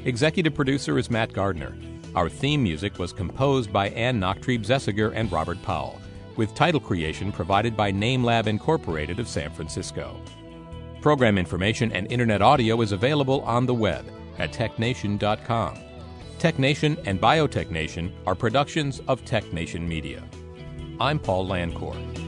[0.05, 1.74] Executive producer is Matt Gardner.
[2.15, 5.99] Our theme music was composed by Ann Nachtrieb Zessiger and Robert Powell,
[6.37, 10.21] with title creation provided by NameLab Incorporated of San Francisco.
[11.01, 14.05] Program information and internet audio is available on the web
[14.39, 15.79] at technation.com.
[16.39, 20.23] TechNation and BiotechNation are productions of TechNation Media.
[21.01, 22.22] I'm Paul Landcore.